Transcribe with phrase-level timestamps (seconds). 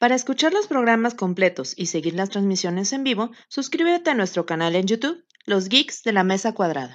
[0.00, 4.74] Para escuchar los programas completos y seguir las transmisiones en vivo, suscríbete a nuestro canal
[4.74, 6.94] en YouTube, Los Geeks de la Mesa Cuadrada.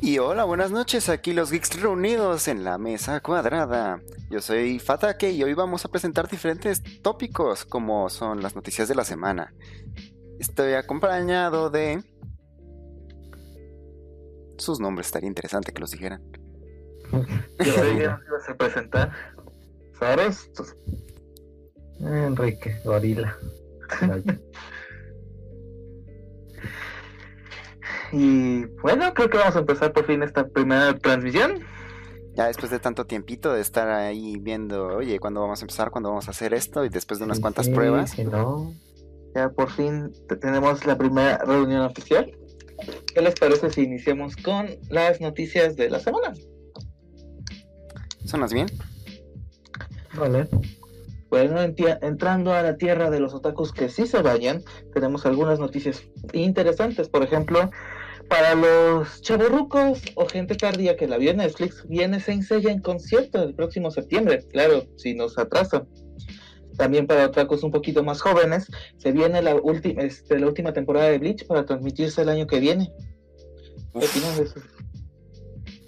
[0.00, 4.00] Y hola, buenas noches, aquí los geeks reunidos en la mesa cuadrada.
[4.30, 8.94] Yo soy Fatake y hoy vamos a presentar diferentes tópicos como son las noticias de
[8.94, 9.52] la semana.
[10.40, 12.02] Estoy acompañado de...
[14.56, 16.22] Sus nombres, estaría interesante que los dijeran.
[17.12, 19.12] Yo soy que nos ibas a presentar.
[19.98, 20.50] ¿Sabes?
[22.06, 23.36] Enrique, gorila.
[28.12, 31.60] Y bueno, creo que vamos a empezar por fin esta primera transmisión.
[32.36, 35.90] Ya después de tanto tiempito de estar ahí viendo, oye, ¿cuándo vamos a empezar?
[35.90, 36.84] ¿Cuándo vamos a hacer esto?
[36.84, 38.16] Y después de unas cuantas Sí, pruebas.
[38.18, 38.72] no.
[39.34, 42.30] Ya por fin te- tenemos la primera reunión oficial.
[43.12, 46.34] ¿Qué les parece si iniciamos con las noticias de la semana?
[48.24, 48.66] ¿Sonas bien?
[50.16, 50.48] Vale.
[51.34, 54.62] Bueno, enti- entrando a la tierra de los otakus que sí se vayan,
[54.92, 57.08] tenemos algunas noticias interesantes.
[57.08, 57.72] Por ejemplo,
[58.28, 62.78] para los chavorrucos o gente tardía que la vio en Netflix, viene Saint Seiya en
[62.80, 64.44] concierto el próximo septiembre.
[64.52, 65.84] Claro, si nos atrasa.
[66.76, 71.08] También para otakus un poquito más jóvenes, se viene la, última este, la última temporada
[71.08, 72.92] de Bleach para transmitirse el año que viene.
[73.92, 74.60] ¿Qué Uf, opinan de eso?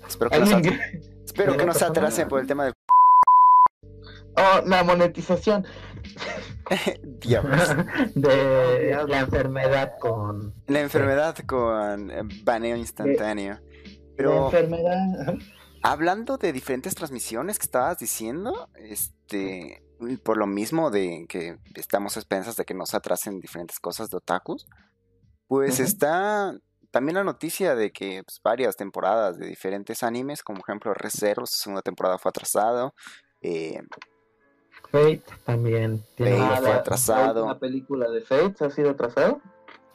[0.09, 0.81] espero que, no se, ¿Alguien?
[1.25, 2.73] espero que no se persona- atrase por el tema del...
[4.37, 5.67] Oh, la monetización.
[7.21, 7.69] Diablos.
[8.15, 10.55] De la enfermedad con.
[10.67, 13.55] La enfermedad con eh, baneo instantáneo.
[13.55, 13.61] La
[14.17, 15.35] Pero enfermedad.
[15.83, 19.83] hablando de diferentes transmisiones que estabas diciendo, este,
[20.23, 24.19] por lo mismo de que estamos a expensas de que nos atrasen diferentes cosas de
[24.19, 24.67] otakus,
[25.49, 26.59] pues está
[26.91, 31.47] también la noticia de que pues, varias temporadas de diferentes animes, como por ejemplo Re:Zero,
[31.47, 32.95] su segunda temporada fue atrasado,
[33.43, 33.81] eh,
[34.99, 37.47] Fate también tiene Fate fue atrasado.
[37.47, 39.41] La película de Fate ha sido atrasado.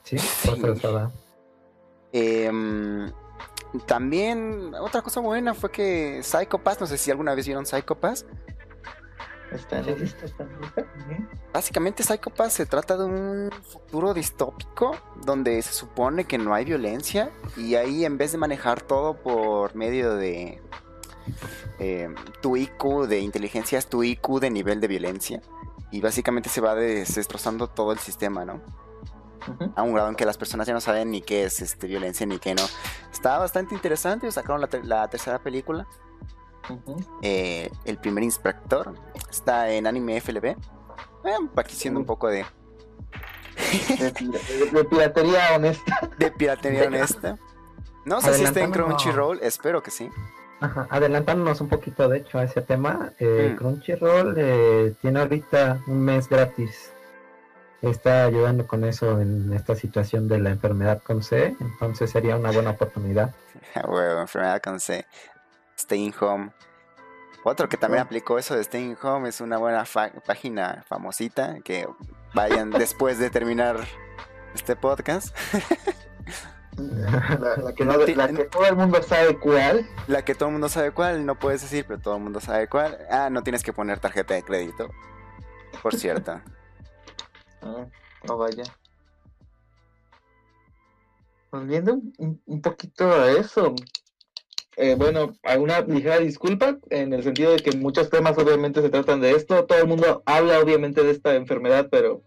[0.03, 0.59] Sí, fue Sí.
[0.61, 1.11] atrasada.
[2.13, 3.11] Em,
[3.85, 7.95] también otra cosa buena fue que Psycho Pass, no sé si alguna vez vieron Psycho
[7.95, 8.26] Pass,
[9.52, 10.81] Está en la lista, está en lista.
[10.81, 11.27] Ujú.
[11.53, 14.95] Básicamente Psycho Pass se trata de un futuro distópico
[15.26, 19.76] donde se supone que no hay violencia y ahí en vez de manejar todo por
[19.76, 20.61] medio de
[21.80, 25.42] eh, tu IQ, de inteligencia, es tu IQ de nivel de violencia
[25.92, 28.61] y básicamente se va destrozando todo el sistema, ¿no?
[29.76, 32.26] A un grado en que las personas ya no saben ni qué es este, violencia
[32.27, 32.61] ni qué no.
[33.11, 35.87] Está bastante interesante, sacaron la, ter- la tercera película
[37.23, 38.93] eh, el primer inspector.
[39.30, 40.45] Está en anime FLB.
[40.45, 40.58] Eh,
[41.55, 42.45] aquí siendo un poco de,
[43.99, 46.09] De, de- de piratería honesta.
[46.20, 47.38] de piratería honesta.
[48.05, 48.71] No sé si está en.
[48.71, 50.09] Crunchyroll, espero que sí.
[50.61, 53.58] Ajá, adelantándonos un poquito, de hecho, a ese tema, eh, Mm.
[53.58, 56.92] Crunchyroll eh, tiene ahorita un mes gratis.
[57.82, 62.52] Está ayudando con eso en esta situación de la enfermedad con C, entonces sería una
[62.52, 63.33] buena oportunidad.
[63.76, 65.05] Ah, huevo, enfermedad con C.
[65.80, 66.52] Staying Home.
[67.44, 68.05] Otro que también Oh.
[68.05, 71.88] aplicó eso de Staying Home es una buena fa- página famosita que
[72.36, 73.77] vayan después de terminar
[74.54, 75.36] este podcast.
[76.77, 79.87] La, la que no- No ti- la que todo el mundo sabe cuál.
[80.08, 82.67] La que todo el mundo sabe cuál, no puedes decir, pero todo el mundo sabe
[82.67, 82.98] cuál.
[83.09, 84.89] Ah, no tienes que poner tarjeta de crédito.
[85.82, 86.42] Por cierto.
[87.64, 87.86] Ah,
[88.27, 88.64] no vaya.
[91.52, 93.76] Volviendo un, un poquito a eso.
[94.77, 98.89] eh, bueno, hay una ligera disculpa en el sentido de que muchos temas obviamente se
[98.89, 99.65] tratan de esto.
[99.65, 102.23] Todo el mundo habla obviamente de esta enfermedad, pero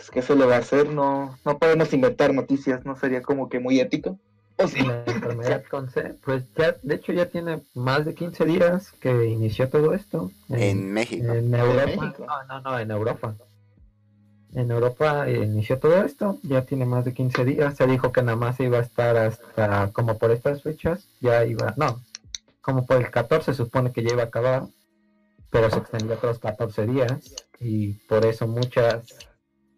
[0.00, 0.88] pues, ¿qué se le va a hacer?
[0.88, 4.18] No, no podemos inventar noticias, no sería como que muy ético.
[4.56, 4.80] ¿O sí?
[4.80, 9.26] La enfermedad con C, pues ya, de hecho ya tiene más de 15 días que
[9.26, 10.30] inició todo esto.
[10.48, 11.30] En México.
[11.32, 11.84] En Europa.
[11.84, 12.26] México?
[12.26, 13.34] No, no, no, en Europa.
[14.54, 17.76] En Europa eh, inició todo esto, ya tiene más de 15 días.
[17.76, 21.74] Se dijo que nada más iba a estar hasta como por estas fechas, ya iba,
[21.76, 22.00] no,
[22.62, 24.64] como por el 14 se supone que ya iba a acabar,
[25.50, 27.12] pero se extendió otros 14 días
[27.60, 29.29] y por eso muchas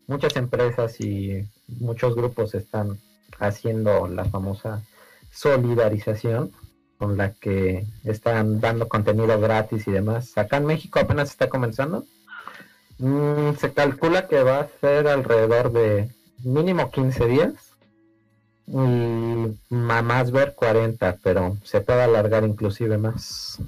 [0.06, 2.98] muchas empresas y muchos grupos están
[3.38, 4.82] haciendo la famosa
[5.30, 6.52] solidarización
[6.98, 10.38] con la que están dando contenido gratis y demás.
[10.38, 12.04] Acá en México apenas está comenzando.
[12.98, 16.10] Mm, se calcula que va a ser alrededor de
[16.44, 17.54] mínimo 15 días
[18.68, 23.58] y más ver 40, pero se puede alargar inclusive más.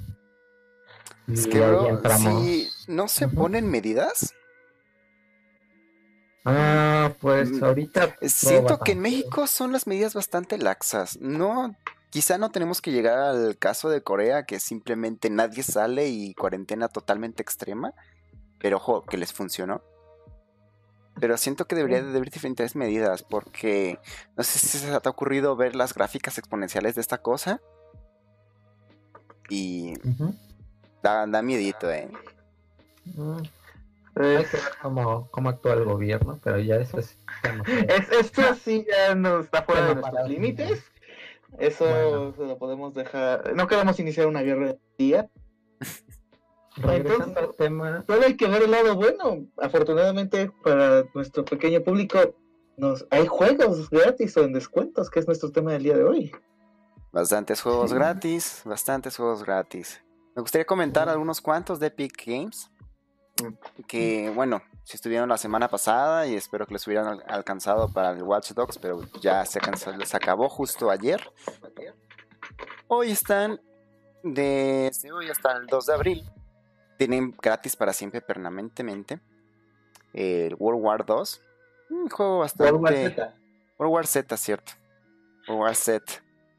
[1.27, 4.33] Es que, bro, si no se ponen medidas,
[6.45, 11.17] Ah, pues Mm, ahorita siento que en México son las medidas bastante laxas.
[11.19, 11.75] No,
[12.11, 16.87] quizá no tenemos que llegar al caso de Corea, que simplemente nadie sale y cuarentena
[16.87, 17.93] totalmente extrema.
[18.59, 19.81] Pero ojo, que les funcionó.
[21.19, 23.99] Pero siento que debería de haber diferentes medidas porque
[24.35, 27.61] no sé si se te ha ocurrido ver las gráficas exponenciales de esta cosa.
[29.49, 29.93] Y
[31.01, 32.09] da, da miedito, ¿eh?
[33.05, 33.49] Mm, Eh,
[34.15, 38.85] Hay que ver cómo, cómo actúa el gobierno, pero ya eso que- Es, esto sí
[38.89, 40.83] ya no está fuera de Tema nuestros para- límites.
[41.57, 42.33] Eso Bueno.
[42.35, 43.53] se lo podemos dejar.
[43.55, 45.29] No queremos iniciar una guerra de día.
[46.77, 49.45] Regresando al tema, Solo hay que ver el lado bueno.
[49.57, 52.19] Afortunadamente para nuestro pequeño público
[52.77, 56.31] nos hay juegos gratis o en descuentos, que es nuestro tema del día de hoy.
[57.13, 57.95] Bastantes juegos Sí.
[57.95, 60.01] gratis, bastantes juegos gratis.
[60.35, 62.69] Me gustaría comentar algunos cuantos de Epic Games.
[63.87, 68.11] Que, bueno, si estuvieron la semana pasada y espero que les hubieran al- alcanzado para
[68.11, 69.59] el Watch Dogs, pero ya se,
[69.97, 71.21] les acabó justo ayer.
[72.87, 73.59] Hoy están,
[74.23, 76.23] desde hoy hasta el 2 de abril,
[76.97, 79.19] tienen gratis para siempre permanentemente
[80.13, 81.41] el World War 2.
[81.89, 82.71] Un juego bastante...
[82.71, 83.33] World War Z.
[83.77, 84.71] World War Z, cierto.
[85.47, 86.05] World War Z.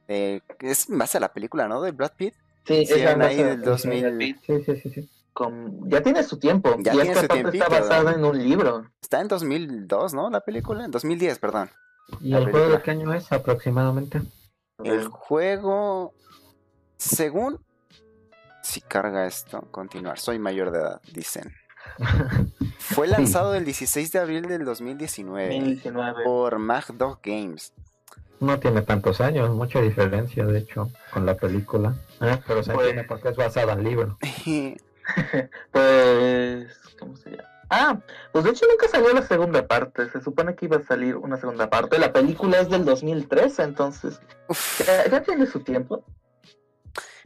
[0.09, 1.81] Eh, es en base a la película, ¿no?
[1.81, 2.35] De Brad Pitt.
[2.67, 4.39] Sí, eran ahí del 2000.
[4.47, 5.11] sí, sí, sí, sí.
[5.37, 6.71] Con- ya tiene su tiempo.
[6.79, 8.87] Ya y tiene esta su parte está basada en un libro.
[9.03, 10.31] Está en 2002, ¿no?
[10.31, 10.87] La película.
[10.87, 11.71] En 2010, perdón.
[12.21, 14.23] ¿Y La el juego de qué año es aproximadamente?
[14.83, 16.15] El juego,
[16.97, 17.61] según...
[18.63, 20.19] Si carga esto, continuar.
[20.19, 21.53] Soy mayor de edad, dicen.
[22.79, 23.13] Fue Sí.
[23.13, 26.25] lanzado el 16 de abril del 2019 2019.
[26.25, 27.73] por Magdog Games.
[28.41, 31.95] No tiene tantos años, mucha diferencia de hecho con la película.
[32.21, 34.19] Ah, Pero se Pues- entiende porque es basada en libro.
[35.73, 37.49] Pues, ¿cómo se llama?
[37.69, 37.99] Ah,
[38.33, 40.09] pues de hecho nunca salió la segunda parte.
[40.11, 41.99] Se supone que iba a salir una segunda parte.
[41.99, 44.21] La película es del 2013, entonces
[44.87, 46.05] ya, ya tiene su tiempo.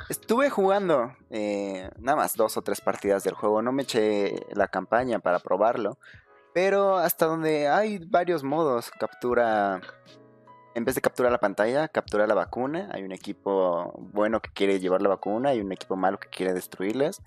[0.08, 3.62] Estuve jugando eh, nada más dos o tres partidas del juego.
[3.62, 5.98] No me eché la campaña para probarlo.
[6.52, 8.90] Pero hasta donde hay varios modos.
[8.98, 9.80] Captura.
[10.74, 12.88] En vez de capturar la pantalla, captura la vacuna.
[12.92, 15.50] Hay un equipo bueno que quiere llevar la vacuna.
[15.50, 17.22] Hay un equipo malo que quiere destruirles.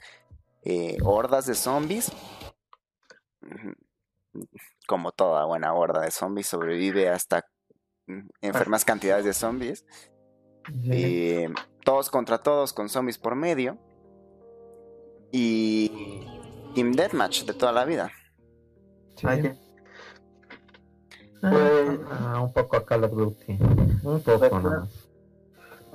[0.66, 2.12] Eh, hordas de zombies.
[4.88, 7.46] Como toda buena horda de zombies, sobrevive hasta
[8.08, 9.86] mm, enfermas cantidades de zombies.
[10.86, 11.50] Eh,
[11.84, 13.78] todos contra todos con zombies por medio.
[15.32, 16.22] Y
[16.76, 18.12] Team Deathmatch de toda la vida.
[19.18, 19.28] Sí.
[21.42, 23.58] Ah, Pues- ah, un poco a Call of Duty.
[24.04, 24.88] Un poco.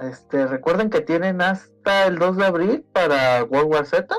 [0.01, 4.15] Este, recuerden que tienen hasta el 2 de abril para World War Z.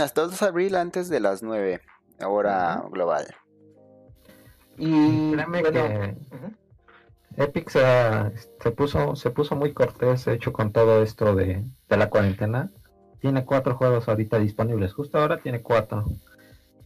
[0.00, 1.80] Hasta el 2 de abril antes de las 9,
[2.26, 3.26] hora global.
[4.76, 6.16] Y Créeme bueno, que.
[7.36, 12.10] Epic se, puso se puso muy cortés, de hecho, con todo esto de, de la
[12.10, 12.70] cuarentena.
[13.20, 14.94] Tiene cuatro juegos ahorita disponibles.
[14.94, 16.04] Justo ahora tiene cuatro.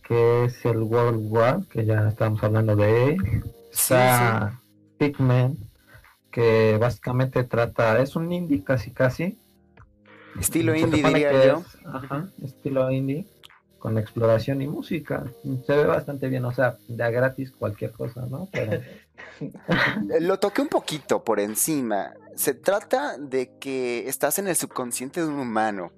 [0.03, 3.45] Que es el World War, que ya estamos hablando de él.
[3.73, 4.61] Está
[4.99, 5.59] Pikmin,
[6.31, 9.39] que básicamente trata, es un indie casi casi.
[10.41, 11.59] Estilo indie diría que yo.
[11.59, 13.27] es, ajá, estilo indie,
[13.79, 15.25] con exploración y música.
[15.67, 18.49] Se ve bastante bien, o sea, de a gratis cualquier cosa, ¿no?
[18.53, 18.83] Pero
[20.21, 22.15] Lo toqué un poquito por encima.
[22.37, 25.93] Se trata de que estás en el subconsciente de un humano.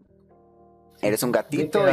[1.02, 1.84] Eres un gatito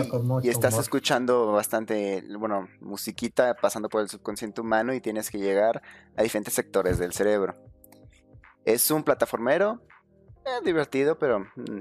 [0.41, 0.83] y, estás humor.
[0.83, 5.81] escuchando bastante, bueno, musiquita pasando por el subconsciente humano y tienes que llegar
[6.15, 7.53] a diferentes sectores del cerebro.
[8.63, 9.81] Es un plataformero,
[10.45, 11.79] eh, divertido, pero mm,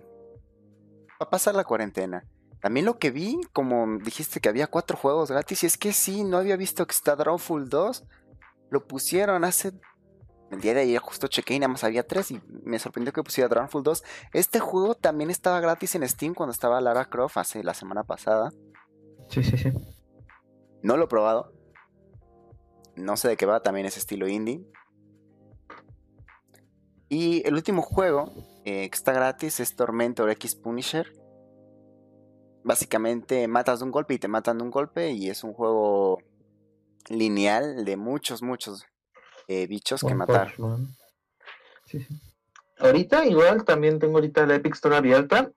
[1.23, 2.27] va a pasar la cuarentena.
[2.61, 6.23] También lo que vi, como dijiste que había cuatro juegos gratis, y es que sí,
[6.25, 8.05] no había visto que está Drawful 2.
[8.71, 9.73] Lo pusieron hace
[10.53, 13.23] el día de ayer justo chequé y nada más había tres y me sorprendió que
[13.23, 14.05] pusiera Dragonfall 2.
[14.35, 18.53] Este juego también estaba gratis en Steam cuando estaba Lara Croft hace la semana pasada.
[19.29, 19.73] sí, sí, sí.
[20.83, 21.55] No lo he probado.
[22.97, 24.63] No sé de qué va, también es estilo indie.
[27.09, 28.31] Y el último juego
[28.65, 31.13] eh, que está gratis es Tormentor X Punisher.
[32.65, 36.19] Básicamente matas de un golpe y te matan de un golpe y es un juego
[37.09, 38.85] lineal de muchos, muchos
[39.49, 40.53] eh, bichos que matar.
[41.87, 42.21] Sí, sí.
[42.79, 45.51] Ahorita igual también tengo ahorita la Epic Store abierta.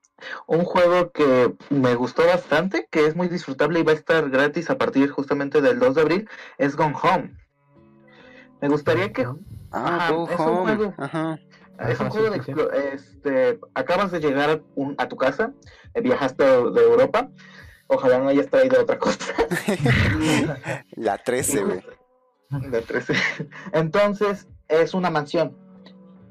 [0.47, 4.69] Un juego que me gustó bastante, que es muy disfrutable y va a estar gratis
[4.69, 7.37] a partir justamente del 2 de abril, es Gone Home.
[8.61, 9.27] Me gustaría que
[9.71, 10.75] Ah, Ajá, Go es un Home.
[10.75, 10.93] juego.
[10.97, 11.37] Ajá.
[11.79, 12.53] Es un juego sí, de sí,
[12.93, 15.53] este acabas de llegar a, un- a tu casa,
[15.93, 17.29] eh, viajaste de Europa,
[17.87, 19.33] ojalá no hayas traído otra cosa.
[20.95, 21.83] La 13, güey.
[22.69, 23.13] De 13.
[23.73, 25.57] Entonces es una mansión,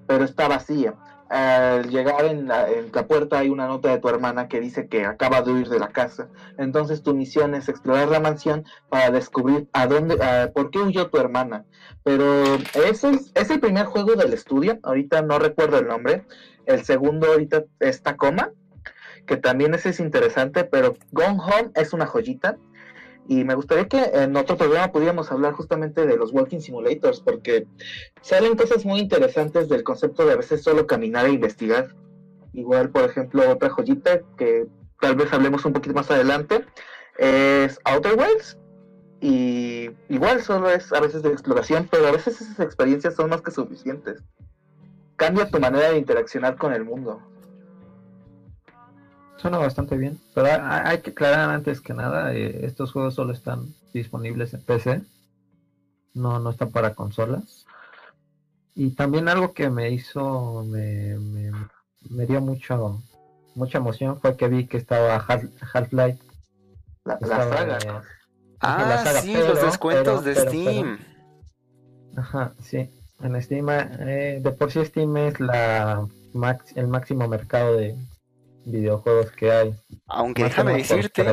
[0.07, 0.95] pero está vacía.
[1.29, 4.89] Al llegar en la, en la, puerta hay una nota de tu hermana que dice
[4.89, 6.29] que acaba de huir de la casa.
[6.59, 11.09] Entonces tu misión es explorar la mansión para descubrir a dónde, a, por qué huyó
[11.09, 11.65] tu hermana.
[12.03, 14.79] Pero ese es, es, el primer juego del estudio.
[14.83, 16.25] Ahorita no recuerdo el nombre.
[16.67, 18.51] El segundo ahorita es Tacoma,
[19.27, 22.59] que también ese es interesante, pero Gone Home es una joyita.
[23.27, 27.67] Y me gustaría que en otro programa pudiéramos hablar justamente de los walking simulators, porque
[28.21, 31.95] salen cosas muy interesantes del concepto de a veces solo caminar e investigar.
[32.53, 34.67] Igual, por ejemplo, otra joyita que
[35.01, 36.65] tal vez hablemos un poquito más adelante
[37.19, 38.59] es Outer Wilds.
[39.21, 43.41] Y igual solo es a veces de exploración, pero a veces esas experiencias son más
[43.41, 44.23] que suficientes.
[45.17, 47.23] Cambia tu manera de interaccionar con el mundo
[49.37, 50.19] suena bastante bien.
[50.35, 55.03] Pero hay, que aclarar antes que nada, eh, estos juegos solo están disponibles en PC.
[56.15, 57.67] No, no están para consolas.
[58.75, 61.17] Y también algo que me hizo, me,
[62.11, 63.01] me, dio mucho,
[63.55, 66.19] mucha emoción fue que vi que estaba Half-Life.
[67.05, 68.03] la, saga.
[68.61, 70.99] ah, sí, los descuentos de Steam.
[72.17, 72.91] ajá, sí.
[73.21, 77.97] En Steam, eh, de por sí Steam es la max, el máximo mercado de,
[78.65, 79.75] videojuegos que hay.
[80.07, 81.25] Aunque déjame decirte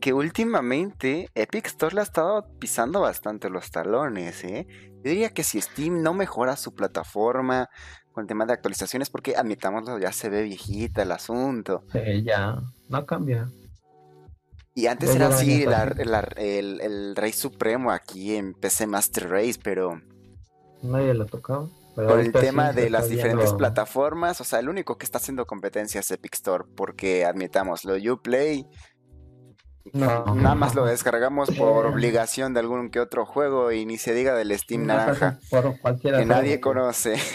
[0.00, 4.66] que, últimamente Epic Store le ha estado pisando bastante los talones, ¿eh?
[5.02, 7.68] Yo diría que si Steam no mejora su plataforma
[8.12, 11.84] con el tema de actualizaciones, porque admitámoslo, ya se ve viejita el asunto.
[11.92, 12.56] Sí, ya,
[12.88, 13.48] no cambia.
[14.74, 20.02] Y antes era así el, el, Rey Supremo aquí en PC Master Race, pero...
[20.82, 21.26] Nadie lo
[21.96, 25.46] tocado por el tema de las diferentes plataformas, o sea, el único que está haciendo
[25.46, 28.66] competencia es Epic Store, porque admitamos, lo Uplay
[29.92, 34.34] nada más lo descargamos por obligación de algún que otro juego y ni se diga
[34.34, 35.38] del Steam naranja,
[36.02, 37.16] que nadie conoce.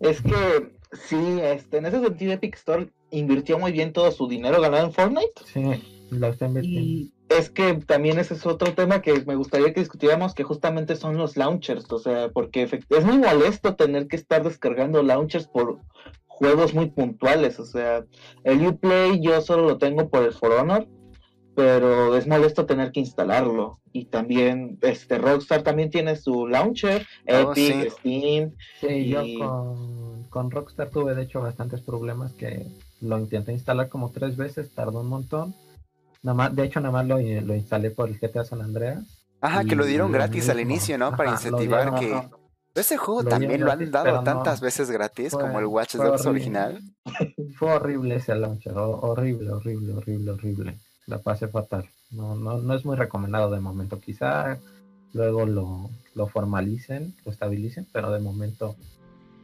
[0.00, 0.78] Es que
[1.08, 4.94] sí, este, en ese sentido Epic Store invirtió muy bien todo su dinero ganado en
[4.94, 5.42] Fortnite.
[5.44, 9.80] Sí, lo está invirtiendo es que también ese es otro tema que me gustaría que
[9.80, 14.42] discutiéramos, que justamente son los launchers, o sea, porque es muy molesto tener que estar
[14.42, 15.78] descargando launchers por
[16.26, 18.04] juegos muy puntuales, o sea,
[18.42, 20.88] el Uplay yo solo lo tengo por el For Honor,
[21.54, 23.78] pero es molesto tener que instalarlo.
[23.92, 28.52] Y también, este, Rockstar también tiene su launcher, oh, Epic, Steam.
[28.80, 32.66] Sí, yo con, con Rockstar tuve de hecho bastantes problemas que
[33.00, 35.54] lo intenté instalar como tres veces, tardó un montón
[36.22, 39.04] de hecho, nada más lo, lo instalé por el GTA San Andreas.
[39.40, 41.16] Ajá, que lo dieron gratis al inicio, ¿no?
[41.16, 42.28] Para incentivar que...
[42.74, 46.80] Ese juego también lo han dado tantas veces gratis como el Watch Dogs original.
[47.58, 50.78] Fue horrible ese launcher, horrible, horrible, horrible, horrible.
[51.06, 51.88] La pasé fatal.
[52.10, 53.98] No, no, no es muy recomendado de momento.
[53.98, 54.58] Quizá
[55.12, 58.76] luego lo, lo formalicen, lo estabilicen, pero de momento.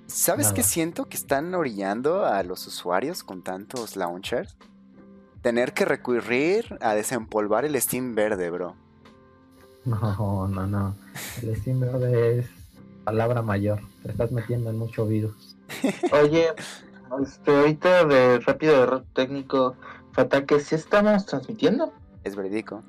[0.07, 1.07] ¿Sabes qué siento?
[1.07, 4.57] Que están orillando a los usuarios con tantos launchers
[5.47, 8.75] tener que recurrir a desempolvar el Steam verde, bro.
[9.85, 10.97] No, no, no.
[11.41, 12.47] El Steam verde es
[13.05, 13.79] palabra mayor.
[14.03, 15.57] Te estás metiendo en mucho virus.
[16.21, 16.49] Oye,
[17.23, 19.77] este, ahorita de rápido de técnico,
[20.11, 21.93] Fataque, ¿sí estamos transmitiendo?
[22.25, 22.83] Es verídico.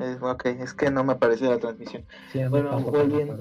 [0.00, 2.04] Es, ok, es que no me apareció la transmisión.
[2.50, 3.38] bueno, volviendo,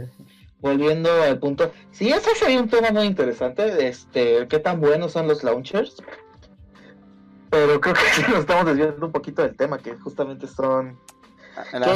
[0.59, 1.71] volviendo al punto.
[1.89, 3.87] Sí, eso sería un tema muy interesante.
[3.87, 5.97] Este, ¿qué tan buenos son los launchers?
[7.49, 10.97] Pero creo que nos estamos desviando un poquito del tema, que justamente son...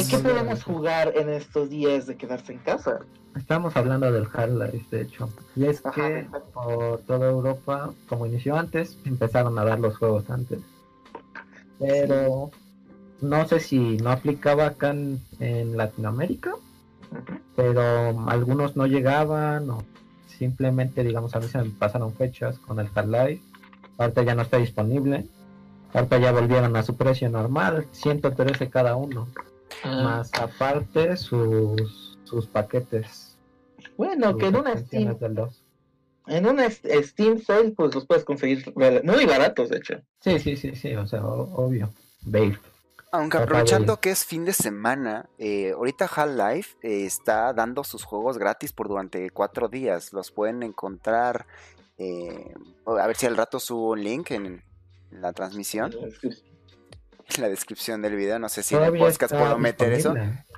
[0.10, 3.02] ¿Qué, podemos jugar en estos días de quedarse en casa?
[3.36, 5.30] Estamos hablando del Half-Life, de hecho.
[5.56, 10.60] Y es que por toda Europa, como inició antes, empezaron a dar los juegos antes.
[11.80, 12.52] Pero
[13.22, 16.54] no sé si no aplicaba acá en, Latinoamérica,
[17.56, 19.84] pero algunos no llegaban o
[20.28, 23.44] simplemente, digamos, a se me pasaron fechas con el Half-Life.
[23.98, 25.28] Ahorita ya no está disponible.
[25.94, 29.28] Ahorita ya volvieron a su precio normal, 113 cada uno.
[29.84, 30.04] Ah.
[30.04, 33.38] Más aparte sus, sus paquetes.
[33.98, 35.18] Bueno, que en una Steam.
[36.28, 40.02] En una Steam Sale, pues los puedes conseguir muy baratos, de hecho.
[40.20, 41.92] Sí, sí, sí, sí, o sea, obvio.
[42.22, 42.58] Babe.
[43.12, 48.38] Aunque aprovechando que es fin de semana, eh, ahorita Half-Life eh, está dando sus juegos
[48.38, 50.14] gratis por durante cuatro días.
[50.14, 51.46] Los pueden encontrar.
[51.98, 52.54] Eh,
[52.86, 54.64] a ver si al rato subo un link en,
[55.12, 55.96] la transmisión.
[57.36, 60.14] En la descripción del video, no sé si en el podcast puedo meter eso.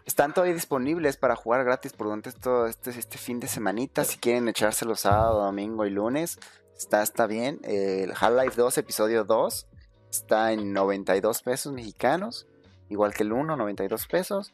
[0.05, 4.03] Están todavía disponibles para jugar gratis por durante esto, este, este fin de semanita.
[4.03, 6.39] Si quieren echárselo sábado, domingo y lunes,
[6.75, 7.59] está, está bien.
[7.63, 9.67] El Half-Life 2, episodio 2,
[10.09, 12.47] está en 92 pesos mexicanos.
[12.89, 14.53] Igual que el 1, 92 pesos.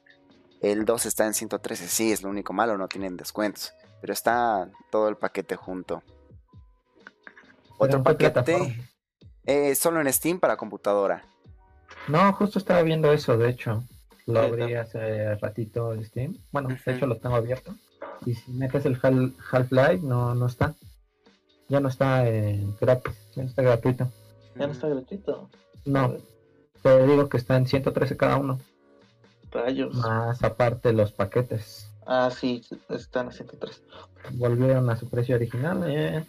[0.62, 1.88] El 2 está en 113.
[1.88, 3.74] Sí, es lo único malo, no tienen descuentos.
[4.02, 6.04] Pero está todo el paquete junto.
[6.96, 8.76] ¿Pero Otro paquete plataforma?
[9.46, 11.26] Eh, solo en Steam para computadora.
[12.08, 13.84] No, justo estaba viendo eso, de hecho.
[14.26, 16.38] Lo abrí hace ratito en Steam.
[16.52, 17.74] Bueno, de hecho lo tengo abierto.
[18.26, 20.76] Y si metes el Hal- Half-Life, no, no está.
[21.68, 24.08] Ya no está eh, gratis, ya no está gratuito.
[24.56, 25.50] Ya no está gratuito.
[25.86, 26.16] No,
[26.84, 28.60] te digo que está en 113 cada uno.
[29.52, 29.96] Rayos.
[29.96, 31.90] Más aparte los paquetes.
[32.06, 33.82] Ah, sí, están a 103.
[34.34, 35.84] Volvieron a su precio original.
[35.88, 36.24] eh.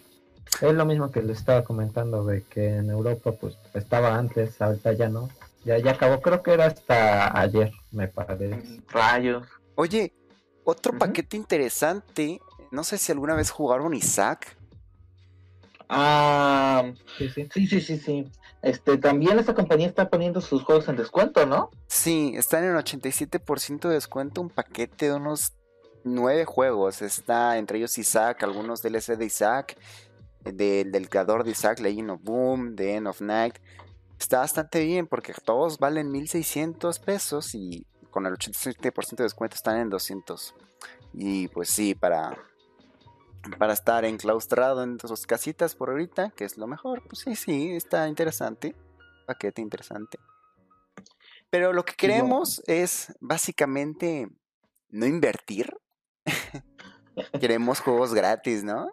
[0.61, 4.93] Es lo mismo que les estaba comentando de que en Europa pues estaba antes, ahorita
[4.93, 5.29] ya no.
[5.63, 8.81] Ya, ya acabó, creo que era hasta ayer, me parece.
[8.89, 9.47] Rayos.
[9.75, 10.13] Oye,
[10.63, 12.41] otro paquete interesante.
[12.71, 14.55] No sé si alguna vez jugaron Isaac.
[15.89, 16.83] Ah,
[17.17, 17.49] Sí, sí.
[17.53, 18.31] sí, sí, sí, sí.
[18.61, 21.69] Este, también esta compañía está poniendo sus juegos en descuento, ¿no?
[21.87, 24.39] Sí, están en 87% de descuento.
[24.41, 25.53] Un paquete de unos
[26.03, 27.01] nueve juegos.
[27.01, 29.77] Está entre ellos Isaac, algunos DLC de Isaac,
[30.43, 33.57] del, del creador de Isaac, Legend of Boom, The End of Night.
[34.19, 39.77] Está bastante bien porque todos valen 1600 pesos y con el 87% de descuento están
[39.77, 40.53] en 200.
[41.13, 42.37] Y pues sí, para,
[43.57, 47.71] para estar enclaustrado en sus casitas por ahorita, que es lo mejor, pues sí, sí,
[47.71, 48.75] está interesante.
[49.25, 50.19] Paquete interesante.
[51.49, 54.29] Pero lo que no- queremos es básicamente
[54.89, 55.73] no invertir.
[57.39, 58.91] queremos juegos gratis, ¿no?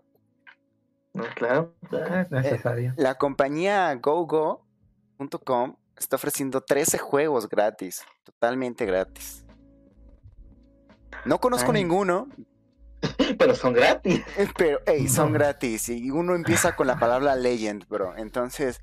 [1.18, 1.74] No, claro.
[2.20, 2.94] Es necesario.
[2.96, 9.44] La compañía GoGo.com está ofreciendo 13 juegos gratis, totalmente gratis.
[11.24, 11.82] No conozco Ay.
[11.82, 12.28] ninguno,
[13.38, 14.24] Pero son gratis.
[14.56, 15.38] pero hey, son No.
[15.38, 18.16] gratis y uno empieza con la palabra Legend, bro.
[18.16, 18.80] Entonces,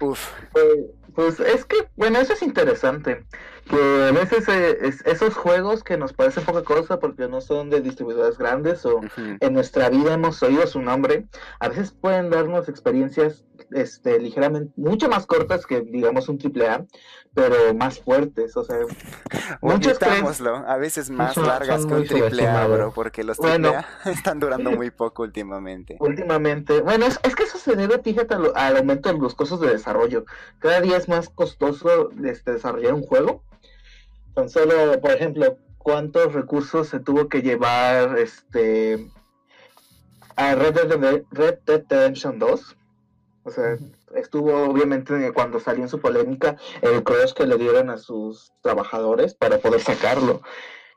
[0.00, 0.66] uff, Pues,
[1.14, 3.24] pues es que, bueno, eso es interesante.
[3.68, 7.68] Que a veces eh, es- esos juegos que nos parecen poca cosa porque no son
[7.68, 11.26] de distribuidores grandes o en nuestra vida hemos oído su nombre,
[11.58, 16.84] a veces pueden darnos experiencias este, ligeramente, mucho más cortas que, digamos, un triple A,
[17.34, 18.56] pero más fuertes.
[18.56, 18.78] O sea,
[19.62, 23.70] admitámoslo, a veces más Son- largas son que un triple A, bro, porque los Bueno.
[23.72, 25.96] triple A están durando muy poco últimamente.
[26.00, 29.60] Últimamente, bueno, es, es que eso se debe, fíjate, al, al aumento de los costos
[29.60, 30.24] de desarrollo.
[30.58, 33.42] Cada día es más costoso este, desarrollar un juego.
[34.36, 39.08] Tan solo, por ejemplo, cuántos recursos se tuvo que llevar este
[40.36, 42.76] a Red Dead, Red Dead Redemption 2.
[43.44, 43.78] O sea,
[44.14, 49.34] estuvo obviamente cuando salió en su polémica el crush que le dieron a sus trabajadores
[49.34, 50.42] para poder sacarlo.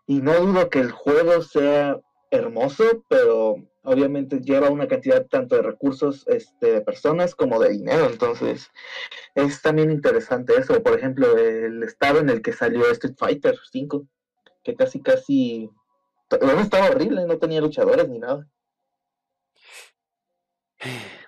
[0.05, 1.97] Y no dudo que el juego sea
[2.31, 8.05] hermoso, pero obviamente lleva una cantidad tanto de recursos este, de personas como de dinero.
[8.05, 8.69] Entonces,
[9.35, 10.81] es también interesante eso.
[10.83, 14.05] Por ejemplo, el estado en el que salió Street Fighter 5,
[14.63, 15.69] que casi, casi.
[16.29, 18.47] Bueno, estaba horrible, no tenía luchadores ni nada.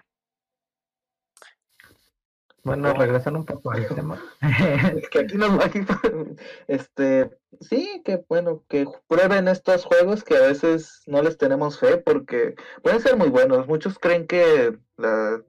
[2.64, 4.22] Bueno, regresando un poco al tema.
[4.96, 5.80] Es que aquí no, aquí,
[6.68, 11.98] este, sí, que bueno, que prueben estos juegos que a veces no les tenemos fe
[11.98, 13.68] porque pueden ser muy buenos.
[13.68, 15.42] Muchos creen que, la,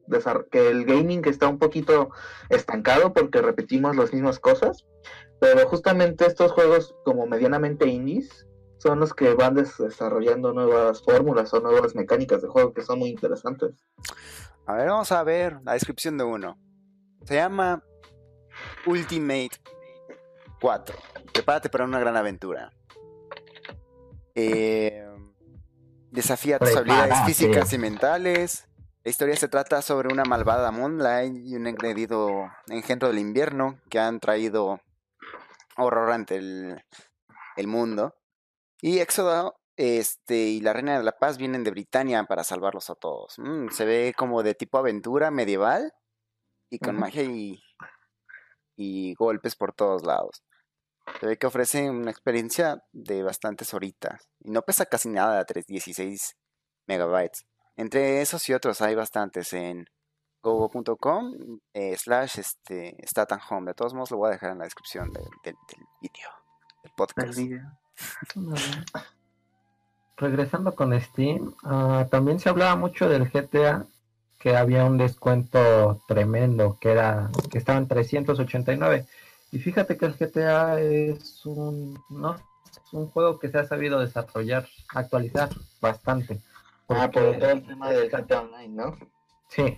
[0.51, 2.11] que el gaming está un poquito
[2.49, 4.87] estancado porque repetimos las mismas cosas,
[5.39, 8.47] pero justamente estos juegos como medianamente indies
[8.79, 12.99] son los que van des- desarrollando nuevas fórmulas o nuevas mecánicas de juego que son
[13.01, 13.75] muy interesantes.
[14.67, 16.57] A ver, vamos a ver la descripción de uno.
[17.25, 17.83] Se llama
[18.87, 19.51] Ultimate
[20.61, 20.97] 4.
[21.33, 22.73] Prepárate para una gran aventura.
[24.35, 25.07] Eh,
[26.11, 28.69] desafía tus habilidades físicas y mentales.
[29.05, 33.99] La historia se trata sobre una malvada Moonlight y un engredido engendro del invierno que
[33.99, 34.81] han traído
[35.77, 36.85] horror ante el,
[37.57, 38.15] el mundo.
[38.81, 42.95] Y Éxodo este, y la Reina de la Paz vienen de Britania para salvarlos a
[42.95, 43.39] todos.
[43.39, 45.93] Mm, se ve como de tipo aventura medieval
[46.73, 47.63] y con magia y,
[48.77, 50.43] y golpes por todos lados.
[51.21, 56.35] Se ve que ofrece una experiencia de bastantes horitas y no pesa casi nada, 316
[56.87, 57.45] megabytes.
[57.77, 59.87] Entre esos y otros hay bastantes en
[60.43, 63.71] gogo.com eh, slash este, stat and home.
[63.71, 65.29] De todos modos lo voy a dejar en la descripción del
[66.01, 66.31] video,
[66.83, 67.39] del podcast.
[70.17, 73.87] Regresando con Steam, ah, también se hablaba mucho del GTA,
[74.43, 79.07] que había un descuento tremendo, que era que estaba en 389.
[79.53, 82.35] Y fíjate que el GTA es un, ¿no?
[82.35, 85.51] es un juego que se ha sabido desarrollar, actualizar
[85.81, 86.41] bastante.
[86.89, 88.97] Ah, por todo el tema del GTA Online, ¿no?
[89.49, 89.77] Sí,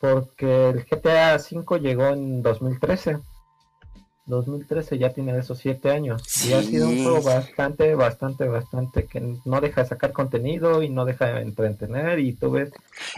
[0.00, 3.18] porque el GTA V llegó en 2013
[4.26, 6.22] 2013 ya tiene esos siete años.
[6.44, 7.02] Y ha sido un Sí.
[7.04, 12.18] juego bastante, bastante, bastante que no deja de sacar contenido y no deja de entretener.
[12.18, 12.70] Y tú ves,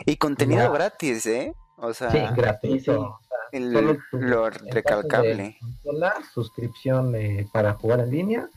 [0.07, 0.71] Y contenido Ya.
[0.71, 1.55] gratis, ¿eh?
[1.77, 2.92] O sea, sí, gratuito.
[2.92, 2.99] sí.
[2.99, 5.57] O sea, el- solo tu- lo recalcable.
[5.61, 8.49] consola, suscripción eh, para jugar en línea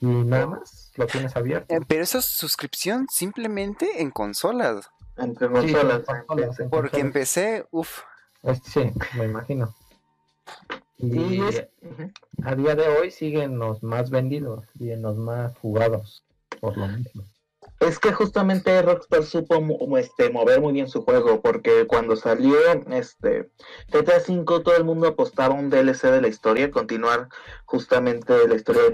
[0.00, 1.74] y nada más lo tienes abierto.
[1.74, 4.88] Eh, Pero eso es suscripción simplemente en consolas.
[5.16, 5.98] Entre Sí, consolas.
[6.08, 7.06] en consolas, en Porque consolas.
[7.06, 8.02] empecé, uff,
[8.64, 9.74] sí, me imagino.
[11.00, 12.12] Y Ujú.
[12.42, 16.22] a día de hoy siguen los más vendidos y en los más jugados
[16.60, 17.24] por lo mismo.
[17.78, 19.56] Es que justamente Rockstar supo
[19.96, 22.54] este, mover muy bien su juego, porque cuando salió
[22.90, 23.50] este
[23.88, 27.28] GTA V todo el mundo apostaba un DLC de la historia, continuar
[27.64, 28.90] justamente la historia de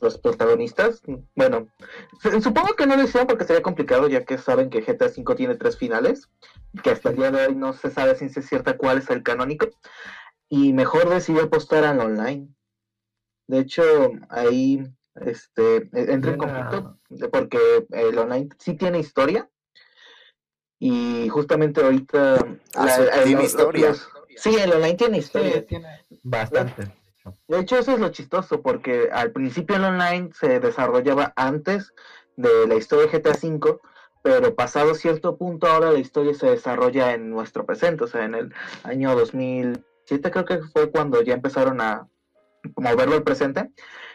[0.00, 1.02] los, protagonistas.
[1.34, 1.68] Bueno,
[2.22, 5.34] su- supongo que no lo hicieron porque sería complicado, ya que saben que GTA V
[5.34, 6.28] tiene tres finales,
[6.82, 9.22] que hasta el día de hoy no se sabe si es cierta cuál es el
[9.22, 9.68] canónico,
[10.50, 12.48] y mejor decidió apostar al online.
[13.46, 13.82] De hecho,
[14.28, 14.84] ahí
[15.14, 16.98] este, entré en conflicto
[17.32, 19.48] porque el online sí tiene historia
[20.78, 22.34] y justamente ahorita
[22.74, 23.88] Ah, la- sí, eh, tiene los- historia.
[23.88, 25.88] los- sí el online tiene historia Sí, tiene
[26.22, 26.92] bastante.
[27.48, 27.76] de hecho.
[27.78, 31.92] eso es lo chistoso porque al principio el online se desarrollaba antes
[32.36, 33.78] de la historia de GTA V
[34.22, 38.34] pero pasado cierto punto ahora la historia se desarrolla en nuestro presente o sea en
[38.34, 39.14] el año
[40.10, 42.08] 2007 creo que fue cuando ya empezaron a
[42.76, 43.70] moverlo al presente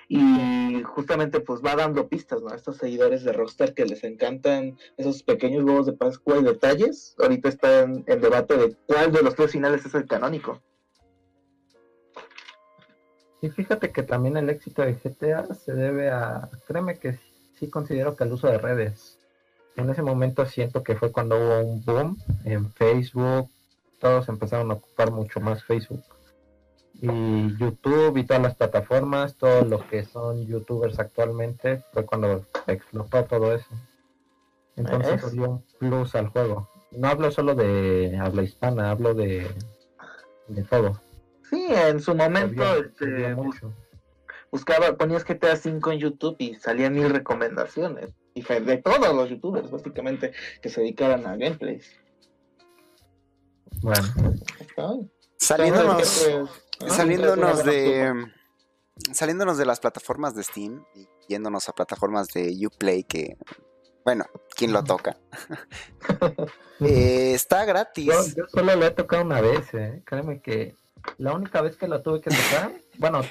[0.07, 2.49] y justamente pues va dando pistas, ¿no?
[2.49, 7.15] A estos seguidores de Rockstar que les encantan esos pequeños huevos de Pascua y detalles.
[7.17, 10.61] Ahorita está en, en debate de cuál de los tres finales es el canónico.
[13.41, 17.19] Y fíjate que también el éxito de GTA se debe a, créeme que
[17.55, 19.19] sí considero que al uso de redes.
[19.75, 23.49] En ese momento siento que fue cuando hubo un boom en Facebook,
[24.05, 26.03] todos empezaron a ocupar mucho más Facebook.
[26.93, 33.23] Y YouTube y todas las plataformas, todo lo que son youtubers actualmente, fue cuando explotó
[33.25, 33.67] todo eso.
[34.75, 35.31] Entonces Es.
[35.31, 36.69] dio un plus al juego.
[36.91, 39.47] No hablo solo de habla hispana, hablo de,
[40.49, 41.01] de todo.
[41.49, 43.35] Sí, en su momento este,
[44.51, 48.09] buscaba, ponías GTA 5 en YouTube y salían mil recomendaciones.
[48.35, 52.04] Y fue de todos los youtubers, básicamente, que se dedicaran a gameplays.
[53.81, 54.07] Bueno,
[55.37, 56.27] saliéndonos,
[56.87, 58.31] saliéndonos de
[59.11, 63.37] saliéndonos de las plataformas de Steam y yéndonos a plataformas de Uplay que
[64.05, 65.17] bueno, ¿quién lo toca?
[66.81, 68.35] Eh, está gratis.
[68.35, 70.01] yo solo lo he tocado una vez, eh.
[70.05, 70.75] créeme que
[71.17, 73.21] la única vez que lo tuve que tocar, bueno,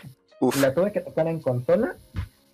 [0.41, 1.95] Uf, la tuve que tocar en consola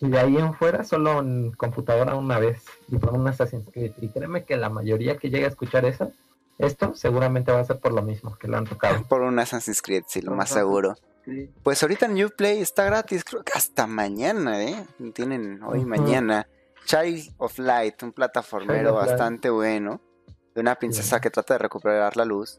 [0.00, 3.92] y de ahí en fuera solo en computadora una vez y con un Assassin's Creed.
[4.00, 6.10] Y créeme que la mayoría que llegue a escuchar eso,
[6.60, 9.04] esto seguramente va a ser por lo mismo que lo han tocado.
[9.08, 10.94] por un Assassin's Creed, sí, lo más seguro.
[11.24, 11.50] Sí.
[11.62, 14.86] Pues ahorita en Uplay está gratis, creo que hasta mañana, ¿eh?
[15.14, 15.88] Tienen hoy y Ujú.
[15.90, 16.46] mañana.
[16.86, 19.08] Child of Light, un plataformero Light.
[19.10, 20.00] bastante bueno.
[20.54, 21.20] De una princesa Sí.
[21.22, 22.58] que trata de recuperar la luz.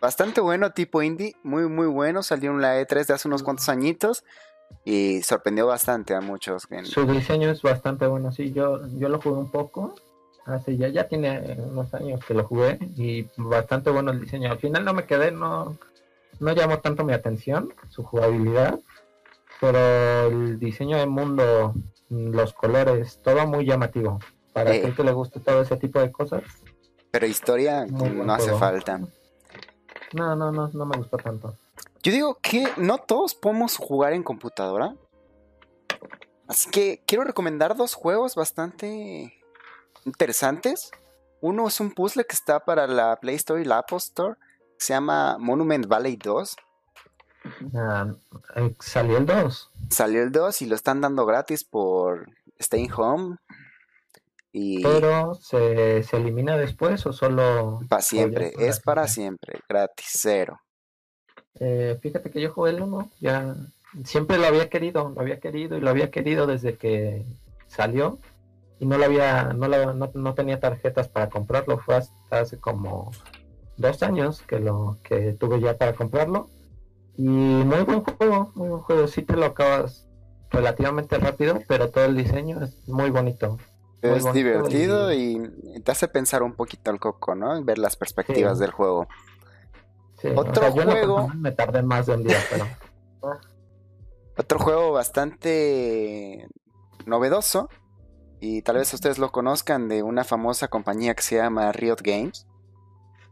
[0.00, 2.22] Bastante bueno, tipo indie, muy muy bueno.
[2.22, 4.24] Salió en la E3 de hace unos cuantos añitos.
[4.84, 6.66] Y sorprendió bastante a muchos.
[6.70, 9.94] en- Su diseño es bastante bueno, sí, yo, yo lo jugué un poco,
[10.46, 14.50] hace ya, ya tiene unos años que lo jugué y bastante bueno el diseño.
[14.50, 15.76] Al final no me quedé, no,
[16.40, 18.78] no llamó tanto mi atención su jugabilidad,
[19.60, 21.74] pero el diseño del mundo,
[22.08, 24.18] los colores, todo muy llamativo.
[24.52, 24.92] Para Eh.
[24.94, 26.42] que le guste todo ese tipo de cosas,
[27.10, 28.98] Pero historia no hace falta.
[30.12, 31.56] no, no, no, no me gustó tanto.
[32.02, 34.94] Yo digo que no todos podemos jugar en computadora.
[36.48, 39.32] Así que quiero recomendar dos juegos bastante
[40.04, 40.90] interesantes.
[41.40, 44.36] Uno es un puzzle que está para la Play Store y la Apple Store.
[44.78, 46.56] que Se llama Monument Valley 2.
[47.74, 48.06] Ah,
[48.56, 49.70] eh, salió el 2.
[49.90, 52.26] Salió el 2 y lo están dando gratis por
[52.60, 53.36] Staying Home.
[54.52, 58.52] Y Pero ¿se, se elimina después o solo para siempre.
[58.58, 59.52] Es para siempre?
[59.52, 59.66] siempre.
[59.68, 60.06] Gratis.
[60.12, 60.60] Cero.
[61.58, 63.54] Eh, fíjate que yo jugué el 1, ya
[64.04, 67.24] siempre lo había querido, lo había querido y lo había querido desde que
[67.66, 68.18] salió
[68.82, 72.58] y no lo había, no, lo- no, no tenía tarjetas para comprarlo, fue hasta hace
[72.58, 73.12] como
[73.76, 76.50] dos años que lo que tuve ya para comprarlo
[77.16, 80.08] y muy buen juego, muy buen juego, sí te lo acabas
[80.50, 83.50] relativamente rápido, pero todo el diseño es muy bonito.
[84.02, 85.40] Muy Es bonito divertido y
[85.84, 87.62] te hace pensar un poquito el coco, ¿no?
[87.62, 88.62] Ver las perspectivas Sí.
[88.64, 89.06] del juego.
[90.20, 92.66] Sí, Otro juego- me tardé más de un día, pero
[94.36, 96.48] Otro juego bastante
[97.06, 97.68] novedoso
[98.44, 102.44] y tal vez ustedes lo conozcan de una famosa compañía que se llama Riot Games.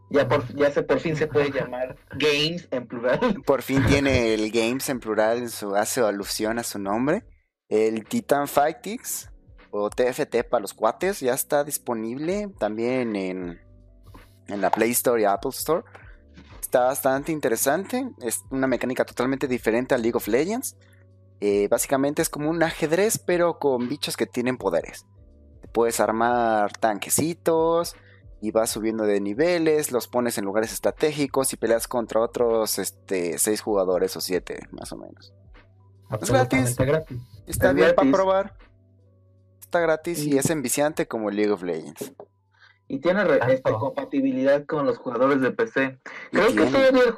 [0.08, 3.42] Ya por, ya se, por fin se puede llamar Games en plural.
[3.44, 7.24] Por fin tiene el Games en plural, en su, hace alusión a su nombre.
[7.68, 9.28] El Titan Fightix
[9.72, 13.60] o TFT para los cuates ya está disponible también en,
[14.46, 15.82] en la Play Store y Apple Store.
[16.60, 18.08] Está bastante interesante.
[18.22, 20.76] Es una mecánica totalmente diferente a League of Legends.
[21.40, 25.06] Eh, básicamente es como un ajedrez, pero con bichos que tienen poderes.
[25.72, 27.94] Puedes armar tanquecitos
[28.42, 33.38] y vas subiendo de niveles, los pones en lugares estratégicos y peleas contra otros este,
[33.38, 35.32] seis jugadores o siete, más o menos.
[36.20, 36.76] Es gratis.
[36.76, 37.18] gratis.
[37.46, 38.56] Está Es bien para probar.
[39.60, 42.12] Está gratis y Y- es enviciante como League of Legends.
[42.88, 46.00] Y tiene este, compatibilidad con los jugadores de PC.
[46.32, 47.14] Creo que todavía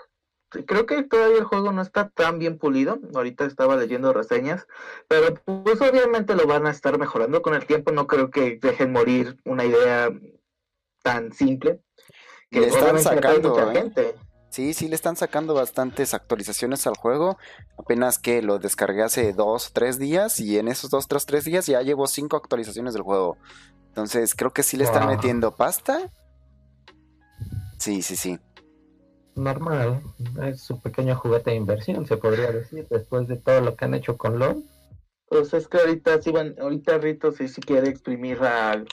[0.67, 2.99] creo que todavía el juego no está tan bien pulido.
[3.15, 4.67] Ahorita estaba leyendo reseñas,
[5.09, 7.93] pero pues obviamente lo van a estar mejorando con el tiempo.
[7.93, 10.11] No creo que dejen morir una idea
[11.03, 11.81] tan simple.
[12.51, 13.75] Que Le están sacando, mucha ¿eh?
[13.75, 14.15] gente.
[14.51, 17.38] Sí, sí, le están sacando bastantes actualizaciones al juego.
[17.79, 21.65] Apenas que lo descargué hace dos tres días y en esos dos, tres, tres días
[21.67, 23.38] ya llevo cinco actualizaciones del juego.
[23.88, 25.17] Entonces creo que sí le están Wow.
[25.17, 26.11] metiendo pasta.
[27.79, 28.38] Sí, sí, sí.
[29.35, 30.03] Normal,
[30.42, 33.95] es su pequeño juguete de inversión, se podría decir, después de todo lo que han
[33.95, 34.62] hecho con LOL.
[35.27, 38.85] Pues es que ahorita sí van, ahorita Rito sí, sí quiere exprimir a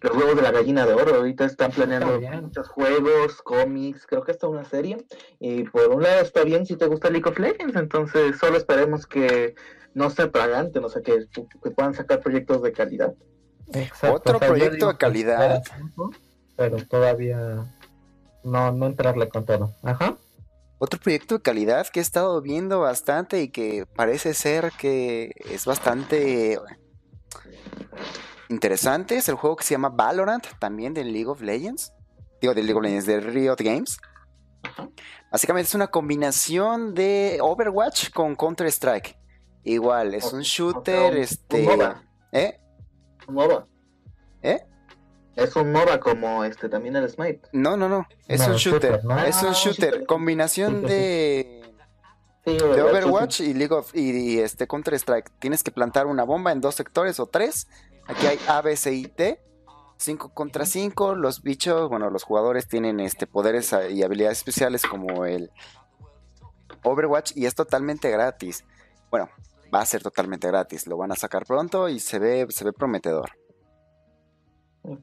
[0.00, 1.16] los huevos de la gallina de oro.
[1.16, 4.96] Ahorita están planeando Está muchos juegos, cómics, creo que hasta una serie.
[5.40, 9.06] Y por un lado está bien si te gusta League of Legends, entonces solo esperemos
[9.06, 9.54] que
[9.92, 11.26] no se atraganten, o sea, que,
[11.62, 13.14] que puedan sacar proyectos de calidad.
[13.72, 15.62] Exacto, Otro o sea, yo proyecto digo de calidad.
[15.62, 16.10] tiempo,
[16.56, 17.64] Pero todavía
[18.44, 19.74] no, no entrarle con todo.
[19.82, 20.16] Ajá.
[20.78, 25.64] Otro proyecto de calidad que he estado viendo bastante y que parece ser que es
[25.64, 26.58] bastante
[28.48, 31.92] interesante es el juego que se llama Valorant, también de League of Legends.
[32.40, 33.98] Digo, de League of Legends, de Riot Games.
[35.30, 39.16] Básicamente es una combinación de Overwatch con Counter-Strike.
[39.64, 41.60] Igual, es un shooter, un- este...
[41.60, 42.02] un MOBA.
[42.32, 42.60] ¿Eh?
[43.28, 43.66] Un MOBA.
[44.42, 44.66] ¿Eh?
[45.36, 47.40] Es un MOBA como este también el Smite.
[47.52, 48.06] No, no, no.
[48.28, 48.92] Es No, un shooter.
[48.92, 49.18] shooter, ¿no?
[49.24, 49.90] Es Ah, un shooter.
[49.90, 50.06] shooter.
[50.06, 51.60] Combinación de...
[52.44, 55.30] Sí, de Overwatch y League of y, y, este Counter Strike.
[55.38, 57.66] Tienes que plantar una bomba en dos sectores o tres.
[58.06, 59.40] Aquí hay A, B, C y D.
[59.96, 61.14] 5 contra 5.
[61.14, 65.50] Los bichos, bueno, los jugadores tienen este poderes ah, y habilidades especiales como el
[66.82, 68.64] Overwatch y es totalmente gratis.
[69.10, 69.30] Bueno,
[69.74, 70.86] va a ser totalmente gratis.
[70.86, 73.30] Lo van a sacar pronto y se ve, se ve prometedor.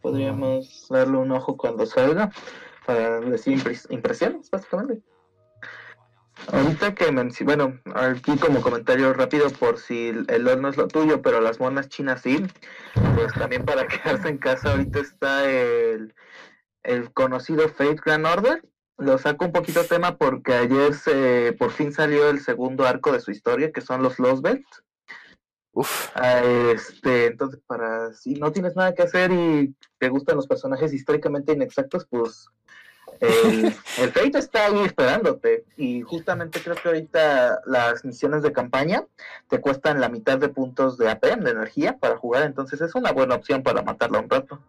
[0.02, 2.32] Podríamos darle un ojo cuando salga
[2.86, 5.02] para decir impres- impresiones, básicamente.
[6.52, 7.12] Ahorita que
[7.44, 11.39] bueno, aquí como comentario rápido por si el el LOL no es lo tuyo, pero
[11.39, 12.46] las monas chinas sí,
[13.15, 16.13] pues también para quedarse en casa ahorita está el,
[16.84, 18.63] el conocido Fate Grand Order.
[18.98, 23.20] Lo saco un poquito tema porque ayer se por fin salió el segundo arco de
[23.20, 24.65] su historia, que son los Lost Belt.
[25.74, 30.48] Uf, Ah, Este, entonces, para si no tienes nada que hacer y te gustan los
[30.48, 32.50] personajes históricamente inexactos, pues
[33.20, 35.66] el, el está ahí esperándote.
[35.78, 39.06] Y justamente creo que ahorita las misiones de campaña
[39.48, 42.44] te cuestan la mitad de puntos de AP, de energía, para jugar.
[42.44, 44.60] Entonces es una buena opción para matarla un rato.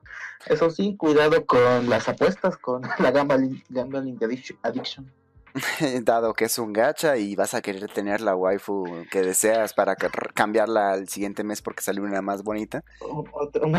[0.47, 4.19] Eso sí, cuidado con las apuestas, con la gambling, gambling
[4.63, 5.11] addiction.
[6.05, 9.97] dado que es un gacha y vas a querer tener la waifu que deseas para
[9.97, 12.83] cambiarla al siguiente mes porque salió una más bonita.
[13.01, 13.73] Tu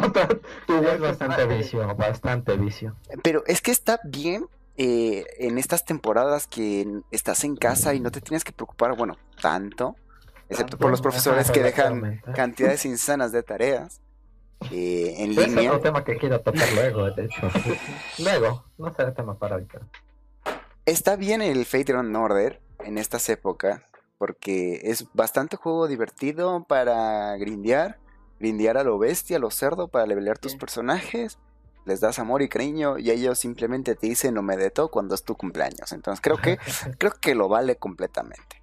[0.94, 2.96] Es bastante vicio, bastante vicio.
[3.24, 8.12] Pero es que está bien eh, en estas temporadas que estás en casa y no
[8.12, 9.96] te tienes que preocupar, bueno, tanto,
[10.50, 14.02] excepto por los profesores que dejan cantidades insanas de tareas
[14.72, 15.72] eh, en Pero Es línea.
[15.72, 17.50] otro tema que quiero tocar luego, de hecho.
[18.20, 19.80] Luego, no será tema para ahorita.
[20.86, 23.82] Está bien el Fate Grand Order en estas épocas
[24.18, 28.00] porque es bastante juego divertido para grindear,
[28.40, 30.58] grindear a lo bestia, a lo cerdo para levelear tus Sí.
[30.58, 31.40] personajes.
[31.86, 35.24] Les das amor y cariño y ellos simplemente te dicen no me deto cuando es
[35.24, 35.92] tu cumpleaños.
[35.92, 36.58] Entonces creo que
[37.00, 38.63] creo que lo vale completamente.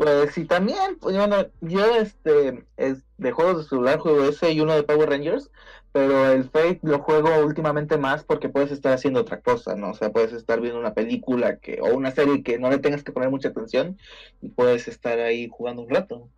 [0.00, 4.60] Pues sí, también, pues bueno, yo este, es de juegos de celular juego ese y
[4.60, 5.50] uno de Power Rangers,
[5.92, 9.90] pero el Fate lo juego últimamente más porque puedes estar haciendo otra cosa, ¿no?
[9.90, 13.04] O sea, puedes estar viendo una película que, o una serie que no le tengas
[13.04, 13.98] que poner mucha atención
[14.40, 16.30] y puedes estar ahí jugando un rato.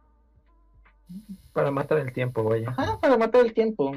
[1.53, 2.69] Para matar el tiempo, vaya.
[2.71, 3.93] Ajá, para matar el tiempo,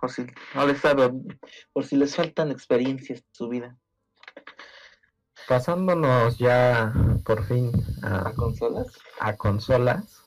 [0.00, 1.08] por si no les sabe,
[1.72, 3.78] por si les faltan experiencias en su vida.
[5.48, 6.92] Pasándonos ya
[7.24, 8.86] por fin ¿A a, consolas?
[9.18, 10.24] a consolas.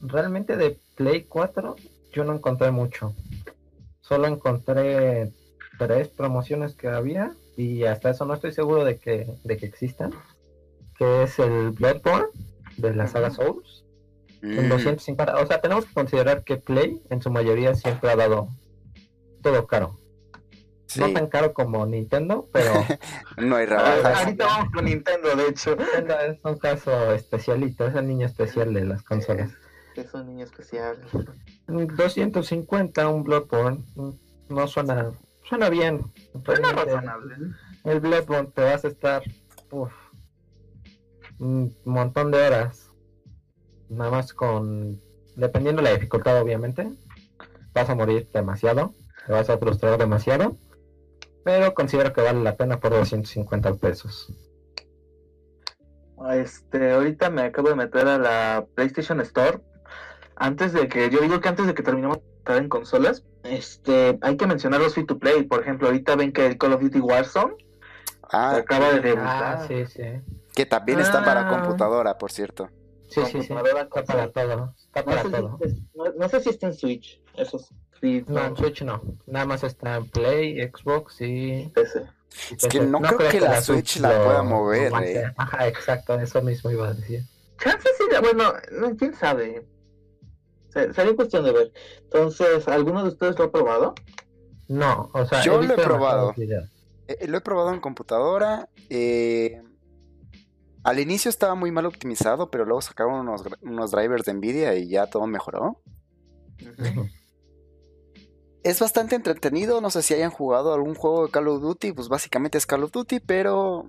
[0.00, 1.74] Realmente de Play 4
[2.12, 3.12] yo no encontré mucho.
[4.00, 5.32] Solo encontré
[5.78, 10.12] tres promociones que había y hasta eso no estoy seguro de que, de que existan,
[10.96, 12.28] que es el Bloodborne
[12.76, 13.84] de la saga Souls.
[14.42, 18.16] En Mm, 250, o sea, tenemos que considerar que Play en su mayoría siempre ha
[18.16, 18.48] dado
[19.42, 19.98] todo caro.
[20.94, 22.72] Sí, No tan caro como Nintendo, pero
[23.36, 24.20] no hay rebajas.
[24.20, 25.76] ahorita vamos con Nintendo, de hecho.
[25.76, 29.50] Nintendo es un caso especialito, es el niño especial de las consolas.
[29.96, 30.98] Es un niño especial.
[31.66, 34.10] 250 un Bloodborne mm,
[34.48, 35.12] no suena
[35.44, 36.12] suena bien.
[36.44, 37.36] Suena razonable.
[37.84, 39.22] El Bloodborne te vas a estar
[39.70, 39.92] uf,
[41.38, 42.90] un montón de horas.
[43.88, 45.00] Nada más con
[45.36, 46.90] dependiendo de la dificultad obviamente.
[47.72, 48.92] Vas a morir demasiado,
[49.26, 50.56] te vas a frustrar demasiado.
[51.44, 54.32] Pero considero que vale la pena por 250 pesos.
[56.32, 59.60] Este, ahorita me acabo de meter a la PlayStation Store.
[60.36, 64.18] Antes de que, yo digo que antes de que terminemos de estar en consolas, este,
[64.22, 65.42] hay que mencionar los free to play.
[65.44, 67.66] Por ejemplo, ahorita ven que el Call of Duty Warzone se
[68.36, 69.68] Ah, acaba de Ah, debutar.
[69.68, 70.02] sí, sí.
[70.54, 71.48] que también está para Ah.
[71.50, 72.68] computadora, por cierto.
[73.10, 73.52] Sí, sí, sí.
[73.52, 74.74] Está para todo.
[74.76, 75.58] Está No para sé, todo.
[75.62, 77.74] si, no, no sé si está en Switch, esos sí,
[78.26, 79.02] No, en Switch no.
[79.26, 81.70] Nada más está en Play, Xbox y.
[81.74, 82.02] PC.
[82.50, 85.32] y Es que no creo que la Switch la pueda mover, eh.
[85.36, 87.22] Ajá, exacto, eso mismo iba a decir.
[87.62, 89.66] Chance sí, bueno, no, quién sabe.
[90.72, 91.72] Se- Sería cuestión de ver.
[92.02, 93.94] Entonces, ¿alguno de ustedes lo ha probado?
[94.68, 96.32] No, o sea, Yo lo he probado.
[96.36, 96.68] videos.
[97.06, 98.68] Eh, lo he probado en computadora.
[98.90, 99.62] eh,
[100.82, 103.26] al inicio estaba muy mal optimizado, pero luego sacaron
[103.62, 105.80] unos, drivers de Nvidia y ya todo mejoró.
[106.78, 107.08] Ujú.
[108.64, 112.08] Es bastante entretenido, no sé si hayan jugado algún juego de Call of Duty, pues
[112.08, 113.86] básicamente es Call of Duty, pero,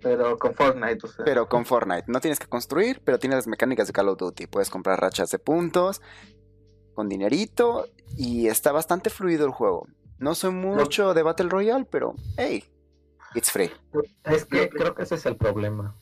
[0.00, 1.24] Pero con Fortnite, o sea.
[1.26, 2.04] pero con Fortnite.
[2.06, 4.46] No tienes que construir, pero tienes las mecánicas de Call of Duty.
[4.46, 6.00] Puedes comprar rachas de puntos
[6.94, 9.88] con dinerito y está bastante fluido el juego.
[10.18, 12.64] No soy mucho de Battle Royale, pero hey,
[13.34, 13.70] it's free.
[14.24, 15.94] Es que creo que ese es el problema.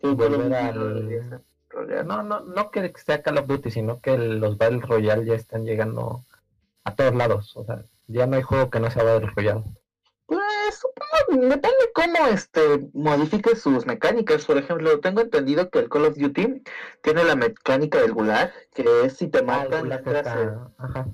[0.00, 1.42] Sí, volver al-.
[2.06, 5.66] No, no, no que sea Call of Duty, sino que los Battle Royale ya están
[5.66, 6.24] llegando
[6.84, 7.56] a todos lados.
[7.56, 9.64] O sea, ya no hay juego que no sea Royale.
[10.26, 14.46] Pues supongo, depende cómo este modifique sus mecánicas.
[14.46, 16.62] Por ejemplo, tengo entendido que el Call of Duty
[17.02, 20.26] tiene la mecánica del gulag, que es si te matan, Ah, entras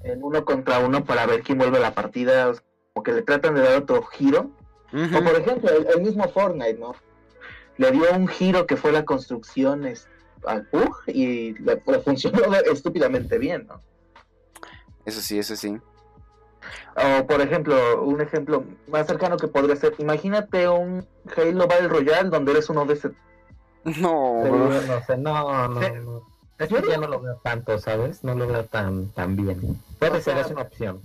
[0.04, 2.52] en, uno contra uno para ver quién vuelve a la partida,
[2.94, 4.52] o que le tratan de dar otro giro.
[4.92, 6.94] O por ejemplo, el, el mismo Fortnite, ¿no?
[7.76, 9.86] Le dio un giro que fue la construcción
[10.46, 12.38] al PUG y le, le funcionó
[12.72, 13.82] estúpidamente bien, ¿no?
[15.10, 15.76] Eso sí, eso sí.
[16.94, 21.04] O por ejemplo, un ejemplo más cercano que podría ser, imagínate un
[21.36, 23.10] Halo Battle Royale donde eres uno de ese...
[23.84, 25.86] No, Pero no sé, no, no, Sí.
[26.04, 26.22] no.
[26.58, 28.22] Es que ya no lo veo tanto, ¿sabes?
[28.22, 29.80] No lo veo tan, tan bien.
[29.98, 31.00] Puede O ser, sea, es una opción.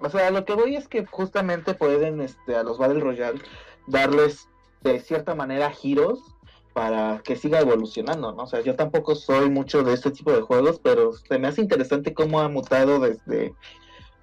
[0.00, 3.40] O sea, lo que voy es que justamente pueden este, a los Battle Royale
[3.86, 4.48] darles
[4.80, 6.33] de cierta manera giros
[6.74, 8.42] para que siga evolucionando, ¿no?
[8.42, 11.62] O sea, yo tampoco soy mucho de este tipo de juegos, pero se me hace
[11.62, 13.54] interesante cómo ha mutado desde,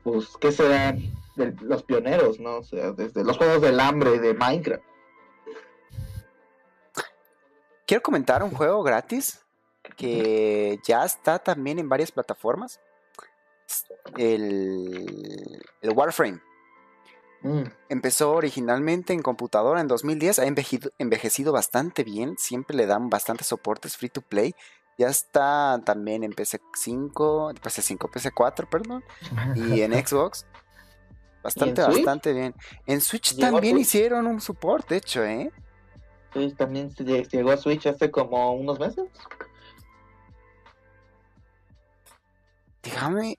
[0.03, 0.93] pues, ¿qué será?
[1.37, 2.57] De los pioneros, ¿no?
[2.57, 4.83] O sea, desde los juegos del hambre de Minecraft.
[7.87, 9.45] Quiero comentar un juego gratis
[9.95, 12.81] que ya está también en varias plataformas.
[14.17, 16.41] El, el Warframe.
[17.43, 17.63] Mm.
[17.89, 23.47] Empezó originalmente en computadora en 2010, ha envejecido, envejecido bastante bien, siempre le dan bastantes
[23.47, 24.55] soportes free to play.
[24.97, 29.03] Ya está también en PC5, PC5, PC4, perdón,
[29.55, 30.45] y en Xbox.
[31.43, 32.53] Bastante, bastante bien.
[32.85, 33.87] En Switch ¿Llegó a también Switch?
[33.87, 35.51] hicieron un support, de hecho, ¿eh?
[36.33, 39.09] Sí, también llegó a Switch hace como unos meses.
[42.83, 43.37] Déjame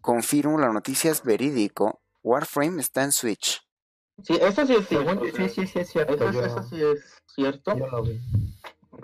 [0.00, 2.01] confirmo la noticia es verídico.
[2.22, 3.62] Warframe está en Switch.
[4.22, 5.24] Sí, eso sí es cierto.
[5.24, 6.14] sí, sí, sí, es cierto.
[6.14, 7.76] Eso, yo, eso sí es cierto.
[7.76, 8.20] yo lo vi.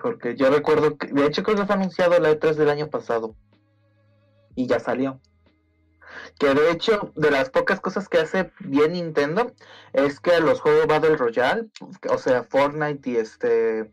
[0.01, 3.35] Porque yo recuerdo que, de hecho creo que fue anunciado la E3 del año pasado.
[4.55, 5.19] Y ya salió.
[6.39, 9.53] Que de hecho, de las pocas cosas que hace bien Nintendo,
[9.93, 11.69] es que los juegos Battle Royale,
[12.09, 13.91] o sea, Fortnite y este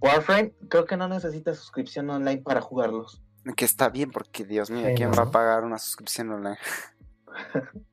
[0.00, 3.22] Warframe, creo que no necesita suscripción online para jugarlos.
[3.56, 6.58] Que está bien, porque Dios mío, ¿quién va a pagar una suscripción online?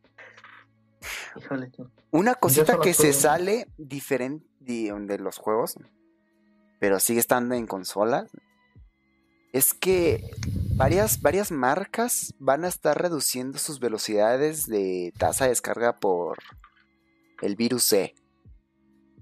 [1.36, 1.72] Híjole.
[2.12, 5.78] Una cosita que se sale diferente de, los juegos,
[6.80, 8.32] pero sigue estando en consolas,
[9.54, 10.32] es que
[10.76, 16.38] varias, varias marcas van a estar reduciendo sus velocidades de tasa de descarga por
[17.42, 18.16] el virus C.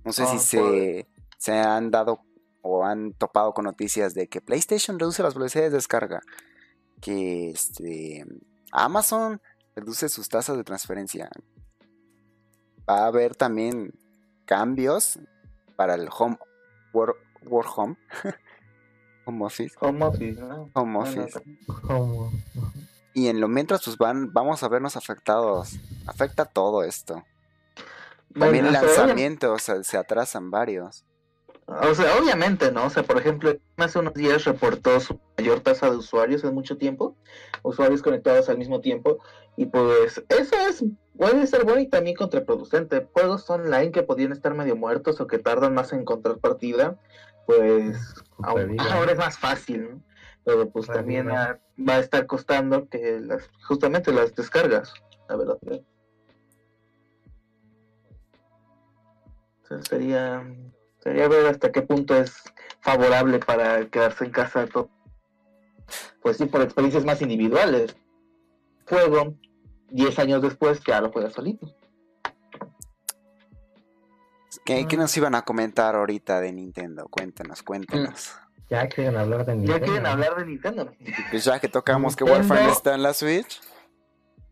[0.03, 1.07] No sé Ah, si se,
[1.37, 2.21] se han dado
[2.61, 6.21] o han topado con noticias de que PlayStation reduce las velocidades de descarga,
[7.01, 8.25] que este,
[8.71, 9.41] Amazon
[9.75, 11.29] reduce sus tasas de transferencia.
[12.89, 13.93] Va a haber también
[14.45, 15.19] cambios
[15.75, 16.37] para el home
[16.93, 17.95] work, work home.
[19.25, 19.75] home office.
[19.79, 20.69] Home office, ¿no?
[20.73, 21.41] Home office.
[23.13, 25.77] Y en lo mientras pues van, vamos a vernos afectados.
[26.07, 27.23] Afecta todo esto.
[28.37, 31.05] También Bueno, o sea, obvia- lanzamientos, se, se atrasan varios.
[31.67, 32.87] O sea, obviamente, ¿no?
[32.87, 36.77] O sea, por ejemplo, hace unos días reportó su mayor tasa de usuarios en mucho
[36.77, 37.15] tiempo,
[37.61, 39.19] usuarios conectados al mismo tiempo,
[39.55, 40.83] y pues eso es,
[41.17, 43.07] puede ser bueno y también contraproducente.
[43.13, 46.97] Juegos online que podían estar medio muertos o que tardan más en encontrar partida,
[47.45, 47.97] pues
[48.91, 50.03] ahora es más fácil, ¿no?
[50.45, 54.93] Pero pues también va a estar costando que las, justamente las descargas,
[55.29, 55.57] la verdad.
[59.67, 60.45] sea, sería,
[60.99, 62.43] sería ver hasta qué punto es
[62.81, 64.65] favorable para quedarse en casa.
[64.67, 64.89] to-
[66.21, 67.95] Pues sí, por experiencias más individuales.
[68.87, 69.35] Juego,
[69.89, 71.67] 10 años después ya lo juegas solito.
[74.65, 74.99] ¿Qué, qué Ah.
[74.99, 77.07] nos iban a comentar ahorita de Nintendo?
[77.09, 78.33] Cuéntanos, cuéntanos.
[78.69, 79.85] Ya quieren hablar de Ya Nintendo.
[79.85, 80.91] quieren hablar de Nintendo.
[81.31, 82.23] Pues ya que tocamos que.
[82.23, 83.61] Warframe está en la Switch.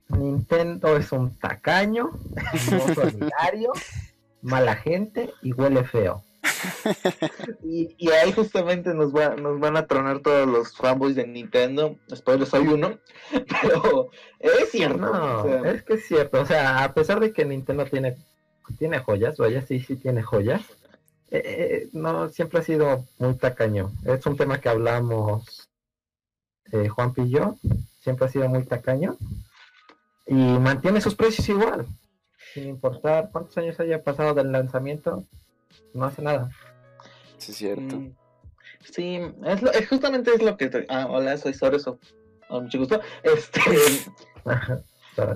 [0.09, 2.09] Nintendo es un tacaño,
[2.71, 3.71] no solidario,
[4.41, 6.21] mala gente y huele feo.
[7.63, 11.97] Y, y ahí justamente nos, va, nos van a tronar todos los fanboys de Nintendo.
[12.13, 12.99] Spoiler, soy uno.
[13.61, 14.97] Pero es cierto.
[14.97, 16.41] No, o sea, es que es cierto.
[16.41, 18.17] O sea, a pesar de que Nintendo tiene,
[18.77, 20.61] tiene joyas, vaya, sí, sí tiene joyas,
[21.29, 23.91] eh, eh, no, siempre ha sido muy tacaño.
[24.05, 25.69] Es un tema que hablamos
[26.71, 27.55] eh, Juan y yo,
[27.99, 29.17] siempre ha sido muy tacaño
[30.25, 31.85] y mantiene sus precios igual,
[32.53, 35.25] sin importar cuántos años haya pasado del lanzamiento,
[35.93, 36.49] no hace nada.
[37.38, 37.95] Sí, es cierto.
[37.97, 38.15] Mm,
[38.84, 40.86] Sí, es, lo- es justamente es lo que...
[40.89, 41.99] Ah, hola, soy Soreso.
[42.49, 42.99] Ah, mucho gusto.
[43.23, 43.61] Este,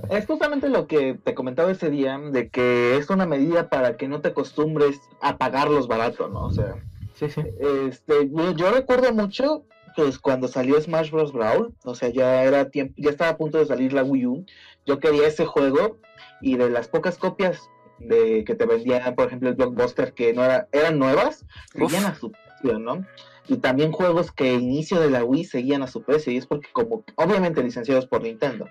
[0.10, 4.08] es justamente lo que te comentaba ese día, de que es una medida para que
[4.08, 6.46] no te acostumbres a pagarlos barato, ¿no?
[6.46, 6.76] O sea,
[7.14, 7.41] Sí, sí.
[7.88, 9.66] este, yo, yo recuerdo mucho,
[9.96, 11.32] pues cuando salió Smash Bros.
[11.34, 14.46] Brawl, o sea, ya era tiempo, ya estaba a punto de salir la Wii U,
[14.86, 15.98] yo quería ese juego
[16.41, 17.70] y de las pocas copias
[18.00, 21.91] de que te vendían, por ejemplo, el Blockbuster, que no era, eran nuevas, Uf.
[21.91, 23.06] seguían a su precio, ¿no?
[23.48, 26.70] Y también juegos que inicio de la Wii seguían a su precio, y es porque
[26.74, 28.68] como, obviamente licenciados por Nintendo.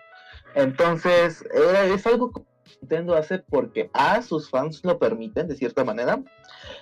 [0.55, 2.33] Entonces, era, es algo
[2.81, 6.23] Nintendo hace porque A, sus fans lo permiten de cierta manera,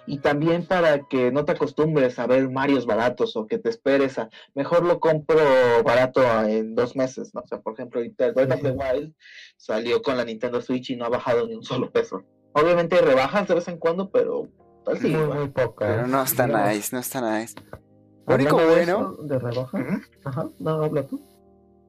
[0.07, 4.19] y también para que no te acostumbres a ver Marios baratos o que te esperes
[4.19, 5.39] a, mejor lo compro
[5.85, 7.41] barato en dos meses, ¿no?
[7.41, 9.15] O sea, por ejemplo, ahorita el Breath of the Wild
[9.57, 12.23] salió con la Nintendo Switch y no ha bajado ni un solo peso.
[12.53, 14.49] Obviamente hay rebajas de vez en cuando, pero
[14.85, 15.87] pues, sí, muy, muy poca.
[15.87, 17.55] Pero no está nice, no está nice.
[18.27, 19.79] Lo único bueno de rebaja.
[19.79, 20.01] Ujú.
[20.25, 21.21] Ajá, no, habla tú.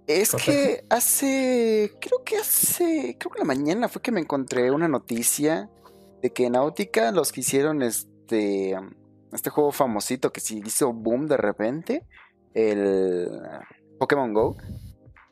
[0.08, 0.52] Es Correcto.
[0.52, 5.70] que hace, creo que hace, creo que la mañana fue que me encontré una noticia
[6.22, 8.76] de que Náutica, los que hicieron este,
[9.32, 12.06] este juego famosito que se hizo boom de repente,
[12.54, 13.30] el
[14.00, 14.58] Pokémon Go,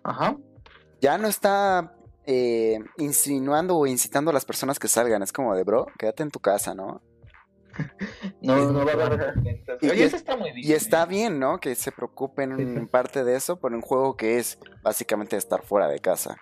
[0.04, 0.38] Ajá.
[1.02, 1.96] ya no está
[2.26, 5.24] eh, insinuando o incitando a las personas que salgan.
[5.24, 7.02] Es como de, bro, quédate en tu casa, ¿no?
[8.42, 9.34] No, no va a haber.
[9.82, 10.68] Y- Oye, y- eso está muy bien.
[10.68, 11.60] Y está bien, ¿no?
[11.60, 15.88] Que se preocupen en parte de eso por un juego que es básicamente estar fuera
[15.88, 16.38] de casa.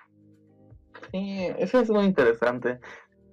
[1.11, 2.79] Sí, eso es muy interesante.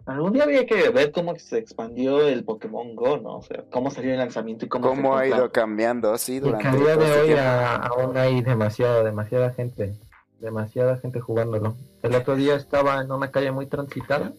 [0.07, 3.39] Algún día había que ver cómo se expandió el Pokémon Go, ¿no?
[3.39, 6.69] O sea, cómo salió el lanzamiento y cómo, Cómo se ha ido cambiando, sí, durante
[6.69, 9.95] a día de este hoy a- aún hay demasiado, demasiada gente,
[10.39, 11.77] demasiada gente jugándolo.
[12.03, 14.33] El otro día estaba en una calle muy transitada,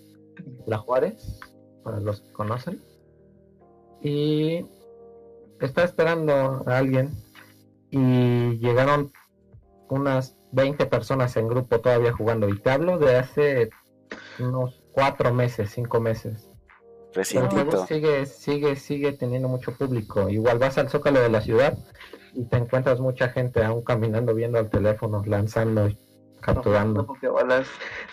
[0.66, 1.38] La Juárez,
[1.84, 2.82] para los que conocen,
[4.02, 4.66] y
[5.60, 7.12] estaba esperando a alguien
[7.90, 9.12] y llegaron
[9.90, 12.50] unas 20 personas en grupo todavía jugando.
[12.50, 13.70] Y te hablo de hace
[14.40, 16.52] unos cuatro meses, cinco meses.
[17.14, 17.86] Recientito.
[17.88, 20.30] sigue, sigue, sigue teniendo mucho público.
[20.30, 21.78] Igual vas al zócalo de la ciudad
[22.34, 25.98] y te encuentras mucha gente aún caminando, viendo al teléfono, lanzando, y
[26.42, 27.08] capturando.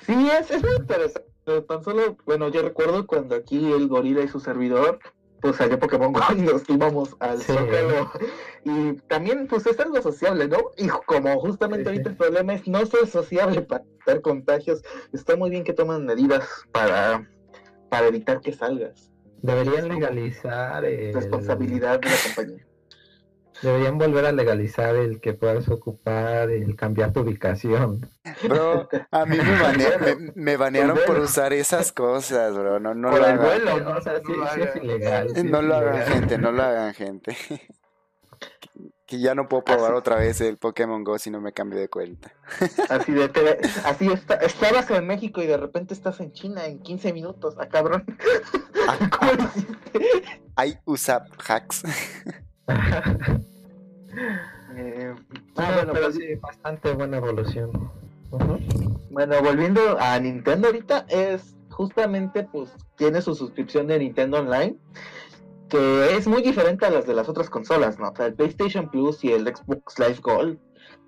[0.07, 1.31] Sí, es, es muy interesante.
[1.69, 4.99] Tan solo, bueno, yo recuerdo cuando aquí el gorila y su servidor,
[5.45, 7.53] pues salió Pokémon Go y nos íbamos al Sí.
[7.53, 8.11] Zócalo.
[8.65, 10.57] Y también, pues es algo sociable, ¿no?
[10.79, 14.83] Y como justamente Sí, ahorita el problema es no ser sociable para evitar contagios,
[15.13, 17.29] está muy bien que tomen medidas para,
[17.91, 19.11] para evitar que salgas.
[19.43, 22.67] Deberían legalizar el- Responsabilidad de la compañía.
[23.63, 28.09] Deberían volver a legalizar el que puedas ocupar, el cambiar tu ubicación.
[28.43, 32.81] Bro, a mí me, bane- me, me banearon por usar esas cosas, bro.
[32.81, 33.47] No, no Por lo el hagan.
[33.47, 35.29] vuelo, O sea, sí, No es ilegal.
[35.35, 37.37] sí No es lo hagan, gente, no lo hagan, gente.
[39.07, 41.89] Que ya no puedo probar otra vez el Pokémon Go si no me cambio de
[41.89, 42.33] cuenta.
[42.89, 46.81] Así de te- así está, estabas en México y de repente estás en China en
[46.81, 48.05] 15 minutos, ah cabrón.
[48.89, 50.23] Ah, ¿Cómo lo hiciste?
[50.57, 51.83] Hay USAP hacks.
[54.77, 55.15] Eh,
[55.57, 57.71] Ah, bueno, pero pues, sí, bastante buena evolución.
[59.11, 64.77] Bueno, volviendo a Nintendo ahorita, es justamente pues tiene su suscripción de Nintendo Online,
[65.69, 68.09] que es muy diferente a las de las otras consolas, ¿no?
[68.09, 70.59] O sea, el PlayStation Plus y el Xbox Live Gold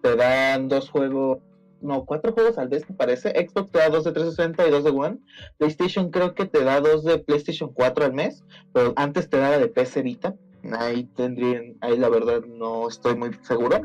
[0.02, 1.38] te dan dos juegos,
[1.80, 3.30] no, cuatro juegos al mes me parece.
[3.30, 5.18] Xbox te da dos de 360 y dos de One.
[5.58, 9.58] PlayStation creo que te da dos de PlayStation 4 al mes, pero antes te daba
[9.58, 10.36] de PC Vita.
[10.74, 13.82] Ahí tendrían, ahí la verdad no estoy muy seguro.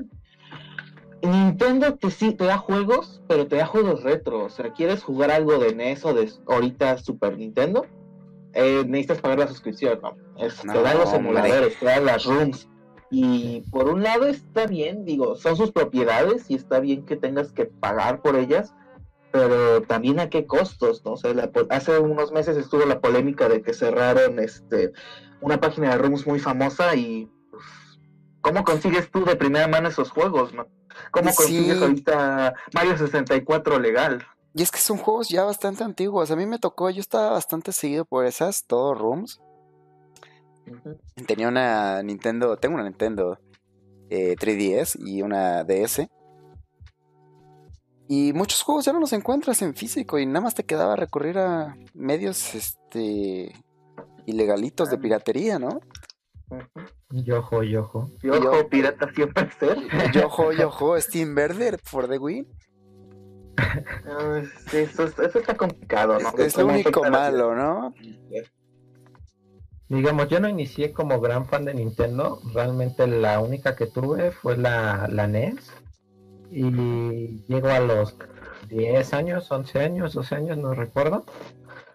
[1.24, 4.46] Nintendo te sí te da juegos, pero te da juegos retro.
[4.46, 7.86] O sea, quieres jugar algo de NES o de ahorita Super Nintendo,
[8.54, 10.16] eh, necesitas pagar la suscripción, ¿no?
[10.38, 12.68] Es- te dan los emuladores, te dan las rooms.
[13.12, 17.52] Y por un lado está bien, digo, son sus propiedades y está bien que tengas
[17.52, 18.74] que pagar por ellas,
[19.32, 21.14] pero también a qué costos, ¿no?
[21.14, 24.92] O sea, la hace unos meses estuvo la polémica de que cerraron este
[25.42, 27.64] una página de rooms muy famosa y pues,
[28.42, 30.68] ¿cómo consigues tú de primera mano esos juegos, no?
[31.12, 31.38] ¿Cómo Sí.
[31.38, 34.26] consigues ahorita Mario 64 legal?
[34.54, 36.30] Y es que son juegos ya bastante antiguos.
[36.30, 39.40] A mí me tocó, yo estaba bastante seguido por esas, todo rooms.
[41.26, 43.40] Tenía una Nintendo, tengo una Nintendo
[44.10, 46.08] eh, 3DS y una DS.
[48.14, 51.38] Y muchos juegos ya no los encuentras en físico y nada más te quedaba recurrir
[51.38, 53.54] a medios este
[54.26, 55.80] ilegalitos de piratería, ¿no?
[57.10, 58.10] Yojo, yojo.
[58.22, 59.78] Y ojo, Yo- pirata siempre ser.
[60.14, 62.46] Yojo, yojo, Steam Verder for the win.
[64.70, 66.28] Sí, Eso, eso está complicado, ¿no?
[66.32, 67.94] Es, es lo ¿Cómo único malo, ¿no?
[69.88, 72.42] Digamos, yo no inicié como gran fan de Nintendo.
[72.54, 75.72] Realmente la única que tuve fue la, la NES.
[76.52, 78.18] Y llego a los
[78.68, 81.26] 10 años, 11 años, 12 años, no recuerdo.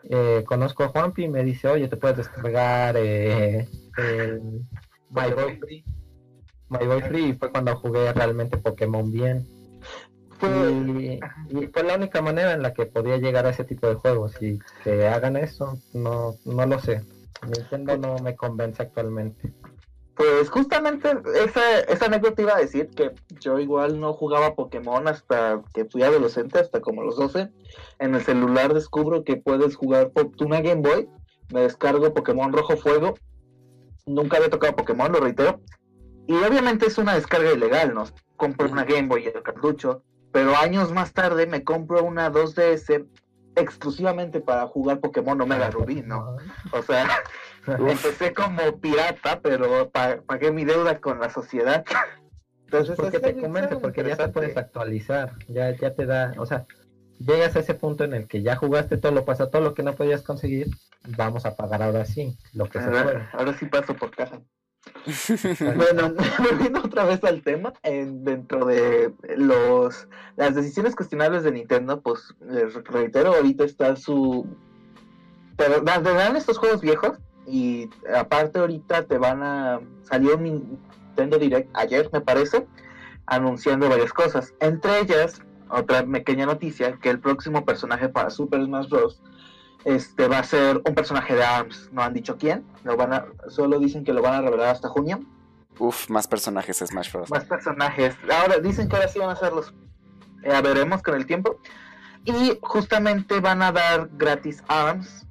[0.09, 4.41] Eh, conozco a Juanpi y me dice, oye, te puedes descargar eh, el
[5.11, 5.85] My Boy Free.
[6.71, 9.47] My Boy Free y fue cuando jugué realmente Pokémon bien.
[10.43, 11.19] Y,
[11.59, 14.41] y fue la única manera en la que podía llegar a ese tipo de juegos.
[14.41, 17.03] Y que hagan eso, no, no lo sé.
[17.45, 19.53] Nintendo no me convence actualmente.
[20.17, 21.13] Pues justamente
[21.45, 26.03] esa, esa anécdota iba a decir que yo igual no jugaba Pokémon hasta que fui
[26.03, 27.51] adolescente, hasta como los 12.
[27.99, 30.11] En el celular descubro que puedes jugar
[30.41, 31.09] una Game Boy.
[31.53, 33.15] Me descargo Pokémon Rojo Fuego.
[34.07, 35.61] Nunca había tocado Pokémon, lo reitero.
[36.27, 38.05] Y obviamente es una descarga ilegal, ¿no?
[38.37, 40.03] Compro una Game Boy y el cartucho.
[40.33, 43.07] Pero años más tarde me compro una 2DS
[43.55, 46.37] exclusivamente para jugar Pokémon Omega Rubí, ¿no?
[46.73, 47.07] O sea,
[47.67, 51.85] empecé como pirata, pero pa- pagué mi deuda con la sociedad.
[52.67, 56.67] Entonces, porque te convence, porque ya te puedes actualizar, ya, ya te da, o sea,
[57.19, 59.83] llegas a ese punto en el que ya jugaste todo lo pasado, todo lo que
[59.83, 60.69] no podías conseguir,
[61.17, 63.01] vamos a pagar ahora sí, lo que se puede.
[63.01, 64.41] Ahora, ahora sí paso por caja.
[65.61, 66.15] Bueno,
[66.51, 72.35] volviendo otra vez al tema, en- dentro de los las decisiones cuestionables de Nintendo, pues
[72.41, 74.47] les reitero, ahorita está su...
[75.57, 79.81] Te dan estos juegos viejos y aparte ahorita te van a...
[80.03, 82.67] Salió un Nintendo Direct ayer, me parece,
[83.27, 84.55] anunciando varias cosas.
[84.61, 89.23] Entre ellas, otra pequeña noticia, que el próximo personaje para Super Smash Bros.
[89.85, 93.27] Este va a ser un personaje de ARMS, no han dicho quién, lo van a,
[93.49, 95.21] solo dicen que lo van a revelar hasta junio.
[95.79, 97.31] Uf, más personajes de Smash Bros.
[97.31, 98.17] Más personajes.
[98.33, 99.73] Ahora dicen que ahora sí van a hacerlos.
[100.43, 101.61] Ya veremos con el tiempo.
[102.25, 105.27] Y justamente van a dar gratis ARMS.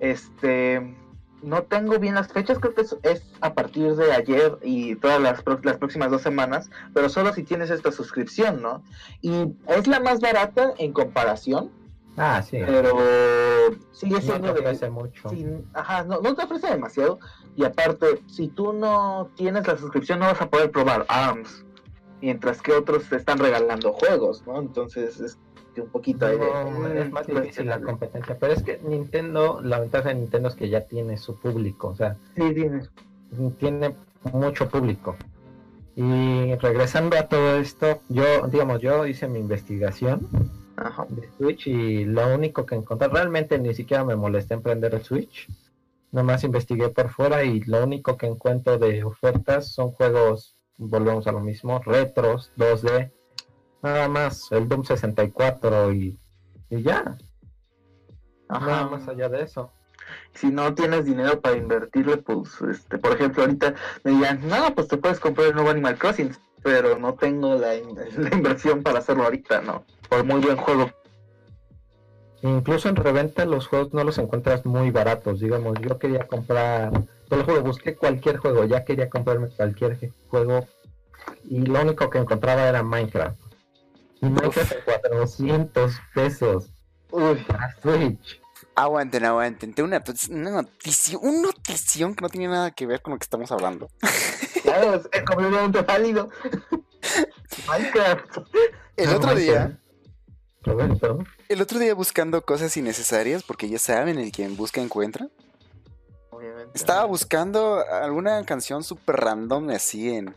[0.00, 0.96] Este.
[1.42, 5.20] No tengo bien las fechas, creo que es, es a partir de ayer y todas
[5.20, 8.82] las, las próximas dos semanas, pero solo si tienes esta suscripción, ¿no?
[9.22, 11.70] Y es la más barata en comparación,
[12.16, 12.98] Ah, sí, pero
[13.92, 15.30] sigue no te de, ofrece mucho.
[15.72, 17.18] ajá, no, no te ofrece demasiado.
[17.56, 21.64] Y aparte, si tú no tienes la suscripción, no vas a poder probar ARMS.
[22.20, 24.58] Mientras que otros te están regalando juegos, ¿no?
[24.60, 25.38] Entonces es
[25.74, 29.80] que un poquito ahí de- es más difícil la competencia, pero es que Nintendo, la
[29.80, 32.82] ventaja de Nintendo es que ya tiene su público, o sea, Sí, dime.
[33.58, 33.94] tiene
[34.32, 35.16] mucho público.
[35.96, 40.26] Y regresando a todo esto, yo, digamos, yo hice mi investigación
[40.76, 41.04] Ajá.
[41.08, 45.02] de Switch y lo único que encontré, realmente ni siquiera me molesté en prender el
[45.02, 45.48] Switch.
[46.12, 51.32] Nomás investigué por fuera y lo único que encuentro de ofertas son juegos, volvemos a
[51.32, 53.10] lo mismo, retros, 2D,
[53.82, 56.18] nada más, el Doom 64 y,
[56.70, 57.16] y ya,
[58.48, 58.88] nada Ajá.
[58.88, 59.72] más allá de eso.
[60.34, 64.88] Si no tienes dinero para invertirle, pues, este, por ejemplo, ahorita me digan, no, pues
[64.88, 67.74] te puedes comprar el nuevo Animal Crossing, pero no tengo la,
[68.18, 69.84] la inversión para hacerlo ahorita, ¿no?
[70.08, 70.90] Por muy buen juego.
[72.42, 75.40] Incluso en reventa los juegos no los encuentras muy baratos.
[75.40, 76.90] Digamos, yo quería comprar,
[77.28, 80.66] solo juego, busqué cualquier juego, ya quería comprarme cualquier juego
[81.44, 83.38] y lo único que encontraba era Minecraft.
[84.22, 86.72] En 400 pesos.
[87.10, 88.40] Uy, Para Switch.
[88.74, 89.74] Aguanten, aguanten.
[89.74, 93.24] Tengo una, una notición, una notición que no tiene nada que ver con lo que
[93.24, 93.90] estamos hablando.
[94.62, 96.28] claro, es, completamente válido.
[97.66, 98.38] Minecraft.
[98.96, 99.78] El otro día,
[100.62, 101.18] Roberto.
[101.48, 105.28] el otro día buscando cosas innecesarias, porque ya saben, el quien busca encuentra.
[106.30, 106.70] Obviamente.
[106.74, 110.34] Estaba buscando alguna canción súper random así en,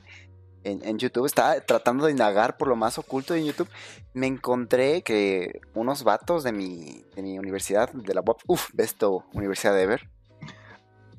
[0.64, 1.26] en, en YouTube.
[1.26, 3.70] Estaba tratando de indagar por lo más oculto de YouTube.
[4.14, 9.26] Me encontré que unos vatos de mi, de mi universidad, de la UAP, uff, besto
[9.34, 10.10] Universidad de Ever.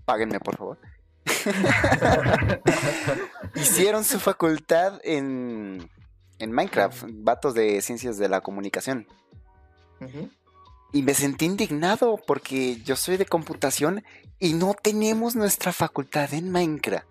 [0.04, 0.78] Páguenme, por favor.
[3.54, 5.90] Hicieron su facultad en,
[6.38, 9.06] en Minecraft, vatos de ciencias de la comunicación.
[10.92, 14.04] Y me sentí indignado porque yo soy de computación
[14.38, 17.06] y no tenemos nuestra facultad en Minecraft.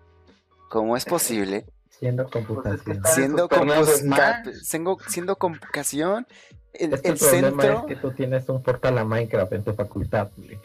[0.70, 1.66] ¿Cómo es posible?
[1.98, 3.02] Siendo Pues es que computación.
[3.06, 6.26] Siendo, compus- siendo, siendo convocación,
[6.72, 7.78] el, Es que el el problema centro...
[7.80, 10.30] es que tú tienes un portal a Minecraft en tu facultad.
[10.36, 10.58] güey.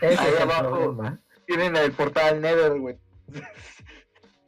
[0.00, 0.70] Ese Ahí es el abajo.
[0.70, 1.20] problema.
[1.46, 2.98] Tienen el portal Nether, güey.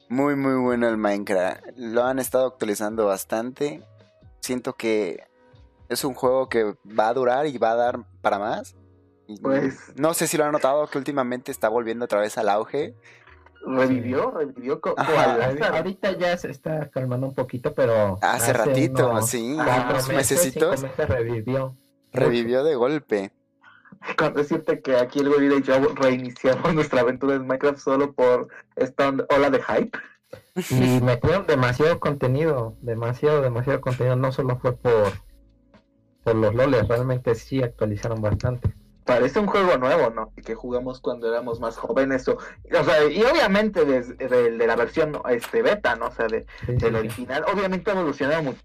[0.08, 1.62] Muy, muy bueno el Minecraft.
[1.76, 3.82] Lo han estado actualizando bastante.
[4.40, 5.24] Siento que
[5.88, 8.76] es un juego que va a durar y va a dar para más.
[9.42, 12.94] Pues- No sé si lo han notado que últimamente está volviendo otra vez al auge.
[13.66, 14.80] Revivió, revivió.
[14.80, 15.46] co- Ajá.
[15.76, 20.82] Ahorita- ya se está calmando un poquito, pero Hace ratito, unos sí, unos meses, mesecitos.
[20.82, 21.74] meses revivió.
[22.12, 23.32] Revivió de golpe.
[24.16, 28.48] Con decirte que aquí el güey y yo reiniciamos nuestra aventura en Minecraft solo por
[28.76, 29.98] esta ola de hype.
[30.70, 34.16] Y metieron demasiado contenido, demasiado, demasiado contenido.
[34.16, 35.12] No solo fue por,
[36.24, 38.74] por los loles, realmente sí actualizaron bastante.
[39.04, 40.32] Parece un juego nuevo, ¿no?
[40.44, 42.28] Que jugamos cuando éramos más jóvenes.
[42.28, 46.06] O, o sea, y obviamente desde de, de la versión este beta, ¿no?
[46.08, 46.98] O sea, de, Sí, del sí.
[46.98, 47.44] original.
[47.52, 48.60] Obviamente ha evolucionado mucho.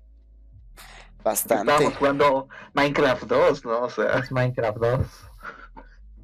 [1.23, 1.71] Bastante.
[1.71, 3.79] Estábamos jugando Minecraft 2, ¿no?
[3.81, 5.07] O sea, Es Minecraft 2.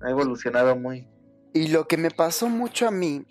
[0.01, 1.07] ha evolucionado muy.
[1.53, 3.25] Y lo que me pasó mucho a mí,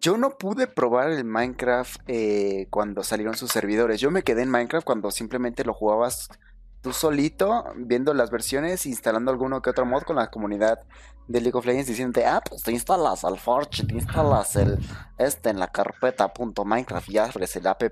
[0.00, 4.00] yo no pude probar el Minecraft eh, cuando salieron sus servidores.
[4.00, 6.28] Yo me quedé en Minecraft cuando simplemente lo jugabas
[6.82, 10.80] tú solito, viendo las versiones, instalando alguno que otro mod con la comunidad
[11.28, 14.78] de League of Legends, diciéndote, ah, pues te instalas al Forge, te instalas el
[15.16, 17.82] este en la carpeta punto .minecraft y abres el app.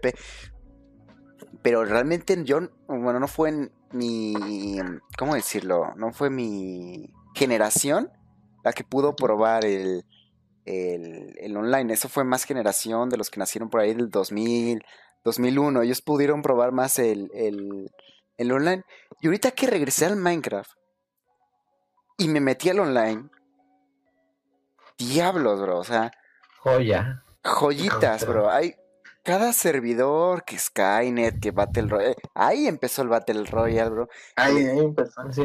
[1.63, 4.35] Pero realmente yo, bueno, no fue en mi,
[5.17, 5.93] ¿cómo decirlo?
[5.97, 8.11] No fue mi generación
[8.65, 10.05] la que pudo probar el,
[10.65, 11.93] el, el online.
[11.93, 14.83] Eso fue más generación de los que nacieron por ahí del 2000,
[15.25, 15.83] 2001.
[15.83, 17.91] Ellos pudieron probar más el, el,
[18.41, 18.83] el online.
[19.21, 20.71] Y ahorita que regresé al Minecraft
[22.19, 23.29] y me metí al online,
[24.99, 25.79] diablos, bro.
[25.79, 26.11] O sea,
[26.59, 27.23] Joya.
[27.45, 28.51] joyitas, bro.
[28.51, 28.75] Hay
[29.23, 32.17] cada servidor que Skynet, que Battle Royale.
[32.35, 34.09] Ahí empezó el Battle Royale, bro.
[34.37, 35.23] Ahí, ahí empezó.
[35.33, 35.45] Sí,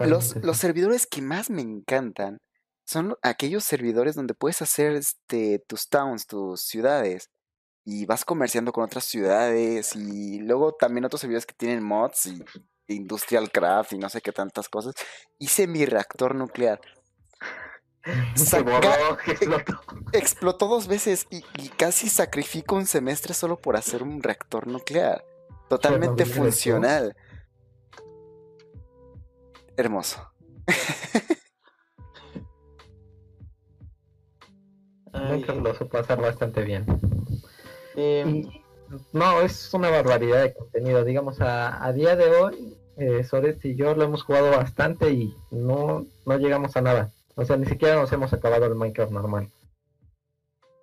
[0.00, 2.38] Los, los servidores que más me encantan
[2.86, 7.28] son lo- aquellos servidores donde puedes hacer este, tus towns, tus ciudades,
[7.90, 12.44] y vas comerciando con otras ciudades, y luego también otros servidores que tienen mods y
[12.86, 14.94] Industrial Craft y no sé qué tantas cosas.
[15.38, 16.82] Hice mi reactor nuclear.
[18.34, 19.80] Se borró, explotó.
[20.12, 25.24] explotó dos veces y, y casi sacrifico un semestre solo por hacer un reactor nuclear.
[25.70, 27.16] Totalmente funcional.
[29.78, 30.30] Hermoso.
[35.12, 36.84] Lo supo hacer bastante bien.
[37.96, 38.62] Y
[39.12, 41.04] no, es una barbaridad de contenido.
[41.04, 43.24] Digamos, a, a día de hoy, eh,
[43.62, 47.10] y yo lo hemos jugado bastante y no, no llegamos a nada.
[47.36, 49.48] O sea, ni siquiera nos hemos acabado el Minecraft normal.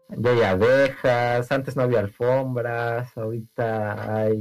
[0.10, 4.40] Ya hay abejas, antes no había alfombras, ahorita hay...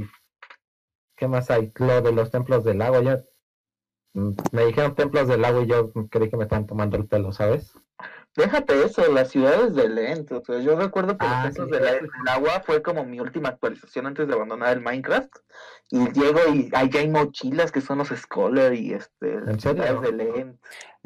[1.15, 1.71] ¿Qué más hay?
[1.75, 3.23] Lo de los templos del agua, ya...
[4.13, 7.31] mm, Me dijeron templos del agua y yo creí que me estaban tomando el pelo,
[7.31, 7.73] ¿sabes?
[8.35, 10.31] Déjate eso, las ciudades de Lent.
[10.31, 11.99] O sea, yo recuerdo que Ah, los sí, de la- sí.
[12.01, 15.33] del agua fue como mi última actualización antes de abandonar el Minecraft.
[15.89, 19.83] Y llego y allá hay mochilas que son los Scholar y este ¿En serio?
[19.83, 20.59] ciudades de Lent.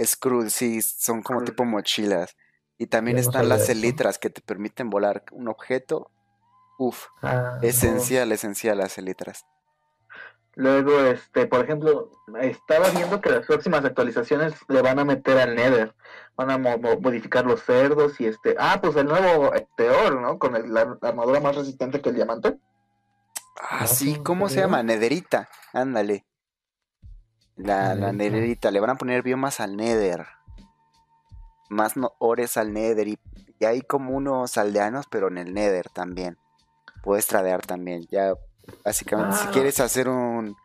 [0.04, 2.36] Skrull, sí, son como tipo mochilas.
[2.78, 3.74] Y también están las eso.
[3.74, 6.10] elitras que te permiten volar un objeto.
[6.80, 9.46] Uf, Ah, esencial, esencial las elitras.
[10.56, 12.10] Luego, este, por ejemplo,
[12.42, 15.96] estaba viendo que las próximas actualizaciones le van a meter al Nether.
[16.36, 18.56] Van a mo- mo- modificar los cerdos y este.
[18.60, 20.38] Ah, pues el nuevo este, oro, ¿no?
[20.40, 22.60] Con el- la, la armadura más resistente que el diamante.
[23.62, 24.84] Ah, Ah, sí, ¿en ¿cómo se llama?
[24.84, 25.50] Nederita.
[25.74, 26.26] Ándale.
[27.56, 28.72] La, nederita.
[28.72, 30.26] Le van a poner biomas al Nether.
[31.70, 33.08] Más no, ores al Nether.
[33.08, 33.20] Y,
[33.60, 36.38] y hay como unos aldeanos, pero en el Nether también.
[37.04, 38.08] Puedes tradear también.
[38.10, 38.34] Ya,
[38.84, 39.52] básicamente, si Ah.
[39.52, 40.56] quieres hacer un,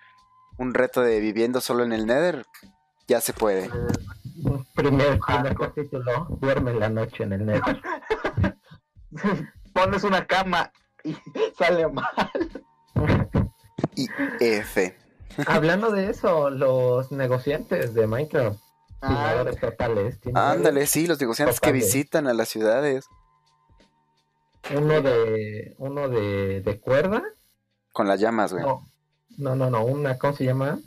[0.58, 2.44] un reto de viviendo solo en el Nether,
[3.08, 3.70] ya se puede.
[4.74, 7.62] Primer, primer capítulo, duerme la noche en el net.
[9.72, 11.16] Pones una cama y
[11.58, 12.08] sale mal.
[13.96, 14.08] Y
[14.40, 14.96] F.
[15.46, 18.58] Hablando de eso, los negociantes de Minecraft,
[19.06, 23.04] Ah, totales, Ándale, sí, los negociantes que visitan a las ciudades
[24.74, 27.22] uno de uno de, de cuerda,
[27.94, 28.64] con las llamas, güey.
[28.64, 28.86] no,
[29.38, 30.78] no, no, no, una, ¿cómo se llama?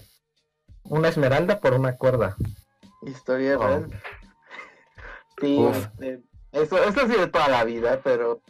[0.83, 2.35] Una esmeralda por una cuerda.
[3.01, 3.65] Historia Oh.
[3.67, 4.01] real.
[5.39, 5.75] Sí, Uf.
[5.77, 8.41] este, eso, eso sí de toda la vida, pero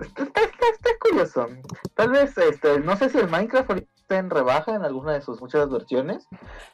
[0.00, 1.48] está, está- está- está curioso.
[1.94, 5.22] Tal vez, este, no sé si el Minecraft ahorita está en rebaja en alguna de
[5.22, 6.26] sus muchas versiones,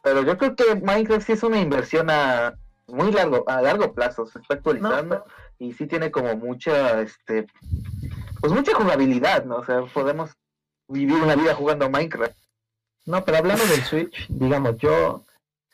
[0.02, 2.54] pero yo creo que Minecraft sí es una inversión a
[2.88, 5.24] muy largo, a largo plazo, se está actualizando
[5.58, 7.46] y sí tiene como mucha, este,
[8.40, 9.56] pues mucha jugabilidad, ¿no?
[9.56, 10.30] O sea, podemos
[10.92, 12.36] vivir una vida jugando Minecraft.
[13.06, 15.24] No, pero hablando del Switch, digamos, yo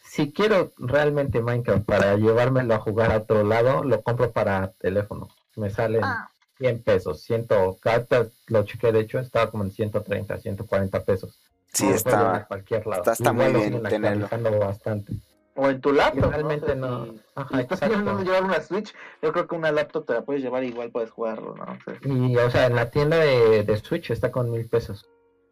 [0.03, 5.29] si quiero realmente Minecraft para llevármelo a jugar a otro lado, lo compro para teléfono.
[5.57, 6.31] Me salen Ah.
[6.57, 11.39] 100 pesos, 100, ahorita lo chequé, de hecho, estaba como en 130, 140 pesos.
[11.73, 12.47] Sí, está.
[12.49, 13.03] cualquier lado.
[13.03, 14.25] está- está muy bien tenerlo.
[14.25, 15.13] actualizando bastante.
[15.61, 16.31] O en tu laptop.
[16.31, 17.05] Realmente no.
[17.07, 17.89] si- Ajá, Si exacto.
[17.97, 20.91] pensando llevar una Switch, yo creo que una laptop te la puedes llevar y igual
[20.93, 21.65] puedes jugarlo, ¿no?
[21.65, 25.09] O sea, Y, o sea, en la tienda de, de Switch está con mil pesos.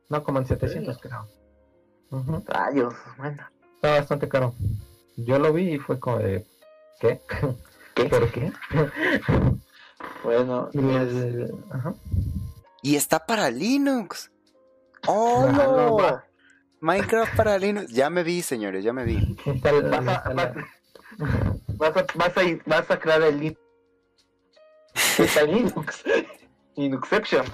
[0.09, 1.27] No, como en 700, creo.
[2.13, 2.41] Ujú.
[2.47, 3.43] rayos, bueno.
[3.75, 4.55] Está bastante caro.
[5.17, 6.47] Yo lo vi y fue como de...
[7.01, 7.21] ¿Qué?
[7.95, 8.05] ¿Qué?
[8.09, 8.53] ¿Por qué?
[10.23, 11.95] Bueno, Y el- ajá.
[12.83, 14.31] Y está para Linux.
[15.09, 16.23] ¡Oh, no, no!
[16.81, 17.93] Minecraft para Linux.
[17.93, 19.17] Ya me vi, señores, ya me vi.
[19.45, 20.31] Instala- Vas a-
[21.77, 23.61] vas a, vas a, vas a crear el Linux.
[25.19, 26.05] Está Linux.
[26.77, 27.45] Linuxception.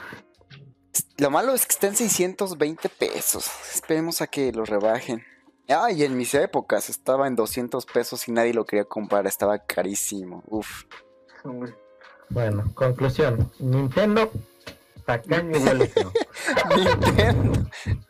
[1.19, 3.47] Lo malo es que está en 620 pesos.
[3.75, 5.25] Esperemos a que lo rebajen.
[5.69, 9.27] Ah, y en mis épocas estaba en 200 pesos y nadie lo quería comprar.
[9.27, 10.43] Estaba carísimo.
[10.49, 10.85] Uf.
[12.31, 13.53] Bueno, conclusión.
[13.61, 14.31] Nintendo,
[15.21, 15.51] tacaño.
[16.77, 17.53] Nintendo.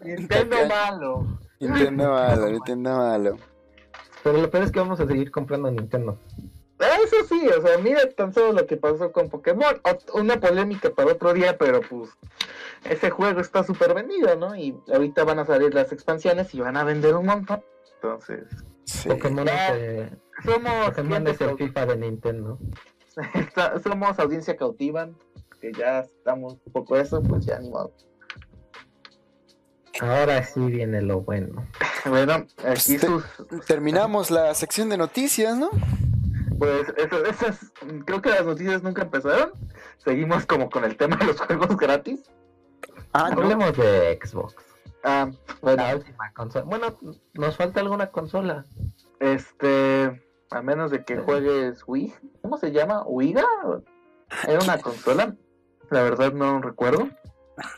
[0.00, 1.38] Nintendo malo.
[1.61, 3.36] Nintendo malo, Nintendo malo.
[4.22, 6.18] Pero lo peor es que vamos a seguir comprando Nintendo.
[6.78, 9.80] Eso sí, o sea, mira tan solo lo que pasó con Pokémon.
[10.14, 12.11] Una polémica para otro día, pero pues
[12.84, 14.57] ese juego está súper vendido, ¿no?
[14.57, 17.62] Y ahorita van a salir las expansiones y van a vender un montón.
[17.94, 18.44] Entonces,
[18.84, 19.09] Sí.
[19.09, 19.68] Pokémon, Ya.
[19.68, 20.11] es, eh,
[20.44, 22.59] somos, Pokémon es el FIFA de Nintendo.
[23.34, 25.09] está- somos audiencia cautiva,
[25.63, 27.93] que ya estamos un poco eso, pues ya ni modo.
[30.01, 31.67] Ahora sí viene lo bueno.
[32.05, 32.33] Bueno,
[32.67, 33.25] aquí Este- sus,
[33.69, 35.71] Terminamos la sección de noticias, ¿no?
[36.59, 37.73] pues eso- esas,
[38.05, 39.53] creo que las noticias nunca empezaron.
[39.99, 42.25] Seguimos como con el tema de los juegos gratis.
[43.13, 43.43] Ah, no.
[43.43, 44.57] Hablemos de Xbox.
[45.05, 46.65] Ah, bueno, La última consola.
[46.65, 46.99] Bueno,
[47.35, 48.65] nos falta alguna consola.
[49.21, 53.05] Este, a menos de que juegues Wii, ¿cómo se llama?
[53.07, 53.45] ¿Wiga?
[54.49, 55.37] ¿Era una consola?
[55.93, 57.09] La verdad no recuerdo.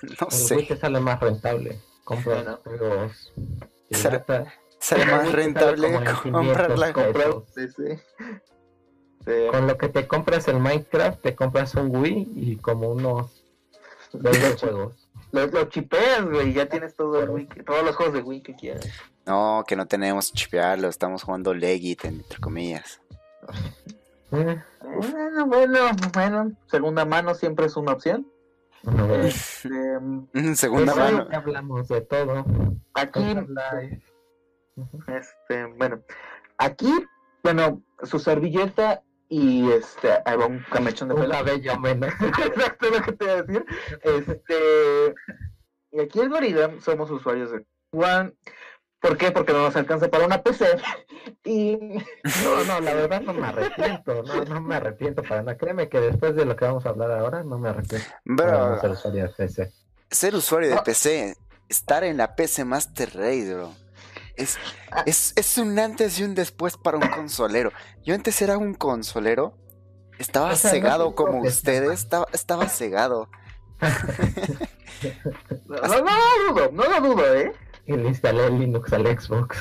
[0.02, 0.62] No El Wii sé.
[0.62, 1.80] te sale más rentable.
[2.04, 2.58] Compra Bueno.
[2.64, 3.32] juegos.
[3.90, 4.24] Sale-.
[4.78, 5.92] Sale más rentable
[6.22, 7.36] comprar la 500 Comprar Eso.
[7.38, 8.02] un PC.
[9.26, 9.32] Sí.
[9.50, 13.42] Con lo que te compras el Minecraft, te compras un Wii y como unos
[14.12, 15.08] 20 juegos.
[15.32, 18.54] Lo, lo chipeas, güey, ya tienes todo el Wii, todos los juegos de Wii que
[18.54, 18.86] quieras.
[19.26, 20.88] No, que no tenemos que chipearlo.
[20.88, 23.00] Estamos jugando Legit, entre comillas.
[24.34, 25.78] Eh, Bueno, bueno,
[26.12, 28.26] bueno, segunda mano siempre es una opción.
[29.22, 29.68] Este,
[30.00, 31.28] Mm, Segunda Pues mano.
[31.32, 32.44] hablamos de todo.
[32.94, 33.36] aquí,
[35.06, 36.02] este, bueno,
[36.58, 36.92] aquí,
[37.42, 41.80] bueno, su servilleta y este, ahí va un camechón de pelo.
[41.80, 42.12] menos.
[42.20, 43.64] Exacto lo que te iba a decir.
[44.02, 45.14] Este,
[45.92, 48.34] y aquí el gorila somos usuarios de One.
[49.04, 49.30] ¿Por qué?
[49.30, 50.66] Porque no nos alcanza para una PC.
[51.44, 51.76] Y
[52.42, 54.22] No, no, la verdad no me arrepiento.
[54.22, 55.58] No, no me arrepiento para nada.
[55.58, 58.08] Créeme que después de lo que vamos a hablar ahora, no me arrepiento.
[58.24, 59.72] no ser Bro, usuario de PC.
[60.10, 60.80] ser usuario de.
[60.80, 61.36] PC,
[61.68, 63.72] estar en la PC Master Race, bro.
[64.36, 64.56] Es,
[65.04, 67.72] es, es un antes y un después para un consolero.
[68.04, 69.54] Yo antes era un consolero.
[70.18, 71.90] Estaba O sea, no cegado como ustedes.
[72.00, 73.28] Estaba, estaba cegado.
[75.66, 77.52] no, no, no lo dudo, no lo dudo, ¿eh?
[77.86, 79.56] Y le instalé Linux al Xbox.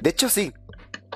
[0.00, 0.52] De hecho, sí.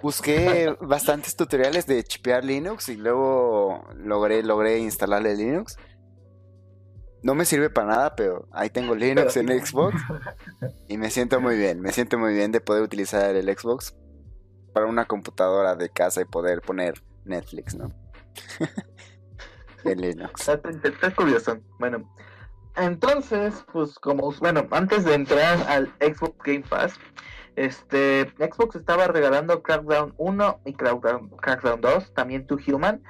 [0.03, 5.77] Busqué bastantes tutoriales de chipear Linux y luego logré, logré instalarle Linux.
[7.23, 9.97] No me sirve para nada, pero ahí tengo Linux en Xbox
[10.87, 11.81] y me siento muy bien.
[11.81, 13.97] Me siento muy bien de poder utilizar el Xbox
[14.73, 17.93] para una computadora de casa y poder poner Netflix, ¿no?
[19.85, 20.49] en Linux.
[20.49, 21.59] Está, está curioso.
[21.81, 22.09] Bueno,
[22.79, 26.95] entonces, pues como, bueno, antes de entrar al Xbox Game Pass,
[27.57, 33.03] este, Xbox estaba regalando Crackdown 1 y Crackdown, Crackdown 2, también Two Human.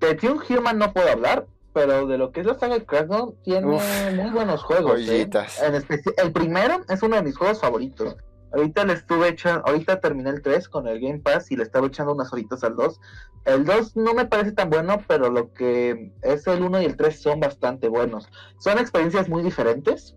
[0.00, 3.34] De Two Human no puedo hablar, pero de lo que es la saga de Crackdown
[3.42, 3.82] tiene Uf,
[4.14, 5.00] muy buenos juegos.
[5.08, 5.28] ¿eh?
[5.62, 5.74] En
[6.18, 8.16] el primero es uno de mis juegos favoritos.
[8.52, 11.86] Ahorita le estuve echando, ahorita terminé el 3 con el Game Pass y le estaba
[11.86, 13.00] echando unas horitas al 2.
[13.44, 16.96] El 2 no me parece tan bueno, pero lo que es el 1 y el
[16.96, 18.28] 3 son bastante buenos.
[18.58, 20.16] Son experiencias muy diferentes.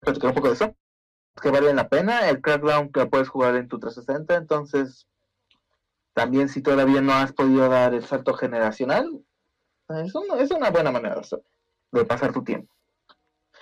[0.00, 0.74] Platicar un poco de eso.
[1.40, 2.28] Que valen la pena.
[2.28, 5.06] El Crackdown que puedes jugar en tu 360, entonces
[6.14, 9.24] también si todavía no has podido dar el salto generacional,
[9.88, 11.20] es una, es una buena manera
[11.92, 12.72] de pasar tu tiempo.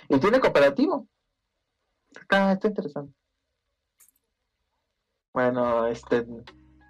[0.08, 1.08] Y tiene cooperativo.
[2.18, 3.12] Está, está interesante.
[5.32, 6.26] Bueno, este.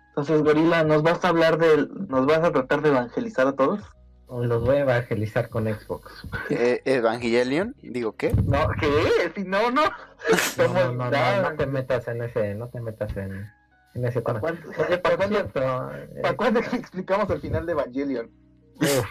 [0.09, 1.87] Entonces, Gorila, ¿nos vas a hablar de.
[2.09, 3.81] ¿Nos vas a tratar de evangelizar a todos?
[4.29, 6.25] Los voy a evangelizar con Xbox.
[6.51, 8.33] Eh, Evangelion, digo, ¿qué?
[8.33, 9.33] No, ¿qué?
[9.35, 9.83] Si no, no.
[10.59, 11.51] No, no, no, no, nada.
[11.51, 13.51] no te metas en ese, no te metas en,
[13.95, 14.61] en ese ¿Para tema.
[14.61, 18.31] cuándo, ¿para cuándo- eh, para cuándo explicamos el final de Evangelion?
[18.77, 19.07] uf,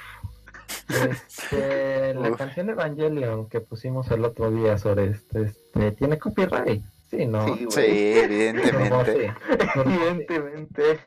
[0.89, 2.37] este, la Uf.
[2.37, 6.83] canción de Evangelion que pusimos el otro día sobre este, este ¿tiene copyright?
[7.09, 7.45] Sí, ¿no?
[7.69, 9.33] Sí, evidentemente.
[9.49, 9.57] sí.
[9.57, 9.89] Turbo, sí.
[9.89, 10.99] Evidentemente.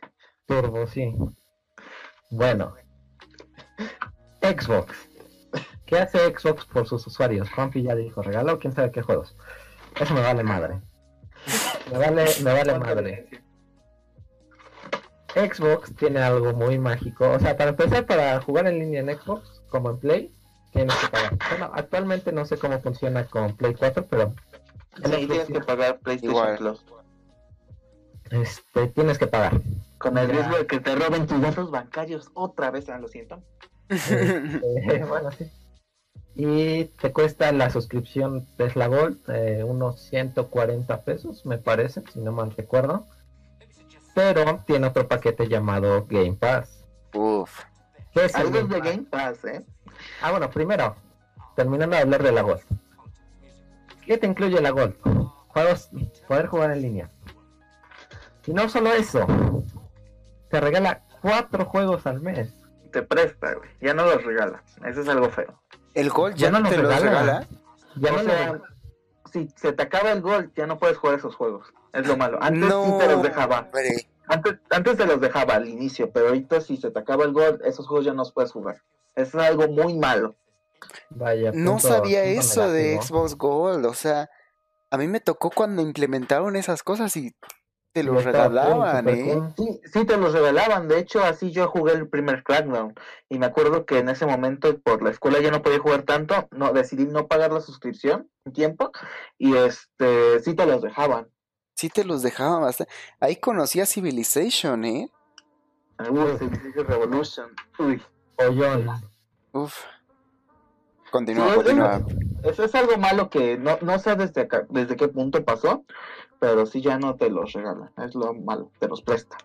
[0.46, 1.14] Turbo, sí.
[2.30, 2.74] Bueno,
[4.40, 5.08] Xbox.
[5.86, 7.50] ¿Qué hace Xbox por sus usuarios?
[7.50, 9.36] Juanpi ya dijo, regaló quién sabe qué juegos.
[10.00, 10.80] Eso me vale madre.
[11.90, 13.28] Me vale, me vale madre.
[15.34, 17.30] Xbox tiene algo muy mágico.
[17.30, 20.32] O sea, para empezar, para jugar en línea en Xbox, como en Play,
[20.72, 21.36] tienes que pagar.
[21.50, 24.32] Bueno, actualmente no sé cómo funciona con Play 4, pero
[25.04, 26.58] Sí, tienes que pagar PlayStation Igual.
[26.58, 26.84] Plus.
[28.30, 29.60] este, tienes que pagar.
[29.98, 30.32] Con el Ya.
[30.34, 33.42] riesgo de que te roben tus datos bancarios otra vez, ah, lo siento.
[33.88, 35.50] Eh, bueno, sí.
[36.34, 42.32] Y te cuesta la suscripción Tesla Gold eh, unos 140 pesos, me parece, si no
[42.32, 43.06] mal recuerdo.
[44.14, 46.84] Pero tiene otro paquete llamado Game Pass.
[47.14, 47.60] Uf.
[48.12, 48.90] ¿Qué es el Algo es Game de Pass?
[48.90, 49.64] Game Pass, ¿eh?
[50.20, 50.96] Ah, bueno, primero,
[51.56, 52.60] terminando de hablar de la Gold.
[54.04, 54.94] ¿Qué te incluye la Gold?
[55.48, 55.90] Juegos,
[56.26, 57.10] poder jugar en línea.
[58.46, 59.26] Y no solo eso,
[60.50, 62.52] te regala cuatro juegos al mes.
[62.90, 63.70] Te presta, güey.
[63.80, 64.62] Ya no los regala.
[64.84, 65.60] Eso es algo feo.
[65.94, 67.00] ¿El Gold ya Ya no te lo regala.
[67.10, 67.46] regala?
[67.96, 68.60] Ya o no lo sea,
[69.32, 71.72] si se te acaba el gol, ya no puedes jugar esos juegos.
[71.92, 72.38] Es lo malo.
[72.42, 73.60] Antes no, sí te los dejaba.
[73.60, 74.08] hombre.
[74.26, 77.60] Antes, antes te los dejaba al inicio, pero ahorita si se te acaba el gol,
[77.64, 78.82] esos juegos ya no los puedes jugar.
[79.14, 80.34] Es algo muy malo.
[81.10, 83.00] Vaya, No sabía punto eso de.
[83.00, 84.30] Xbox Gold, o sea,
[84.90, 87.34] a mí me tocó cuando implementaron esas cosas y
[87.92, 89.32] te los cool, regalaban, ¿eh?
[89.34, 89.54] cool.
[89.56, 90.88] Sí, sí te los regalaban.
[90.88, 92.94] De hecho, así yo jugué el primer Crackdown.
[93.28, 96.48] Y me acuerdo que en ese momento, por la escuela ya no podía jugar tanto.
[96.52, 98.92] No, decidí no pagar la suscripción un tiempo.
[99.38, 101.28] Y este, sí te los dejaban.
[101.82, 102.92] Sí te los dejaban bastante.
[103.18, 105.10] Ahí conocí a Civilization, ¿eh?
[105.98, 107.50] Civilization Revolution.
[107.76, 108.00] Uy.
[108.36, 108.88] Pollón.
[109.50, 109.74] Uf.
[111.10, 112.06] Continúa, Sí, continúa.
[112.44, 115.84] Eso es algo malo que no, no sé desde, acá- desde qué punto pasó,
[116.38, 117.90] pero sí ya no te los regala.
[117.96, 119.36] Es lo malo, te los presta.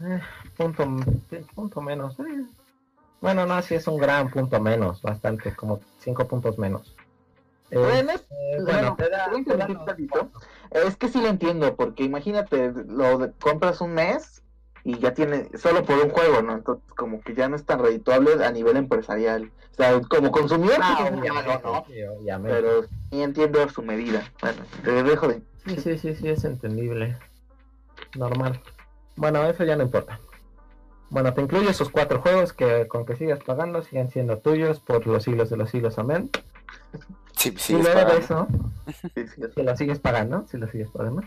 [0.00, 0.20] Eh,
[0.56, 0.84] punto,
[1.54, 2.18] punto menos.
[2.18, 2.46] eh.
[3.20, 6.96] Bueno, no, sí es un gran punto menos, bastante, como cinco puntos menos.
[7.70, 10.30] Eh, Bueno, eh, bueno, bueno, te da- ¿puedo te da interrumpir los- tantito?
[10.84, 14.42] Es que sí lo entiendo, porque imagínate, lo de- compras un mes
[14.84, 16.54] y ya tiene, solo por un juego, ¿no?
[16.54, 19.50] Entonces, como que ya no es tan redituable a nivel empresarial.
[19.72, 21.84] O sea, como consumidor, Ah, pues, malo, ¿no?
[21.86, 22.56] sí, obviamente.
[22.60, 24.30] Pero sí entiendo su medida.
[24.40, 25.42] Bueno, te dejo de...
[25.66, 27.16] Sí, sí, sí, sí, es entendible.
[28.14, 28.60] Normal.
[29.16, 30.20] Bueno, eso ya no importa.
[31.10, 35.06] Bueno, te incluye esos cuatro juegos que con que sigas pagando siguen siendo tuyos por
[35.06, 36.30] los siglos de los siglos, amén.
[37.36, 38.48] Sí, y luego de eso,
[38.86, 41.22] Sí, sí, si lo sigues pagando, si lo sigues pagando,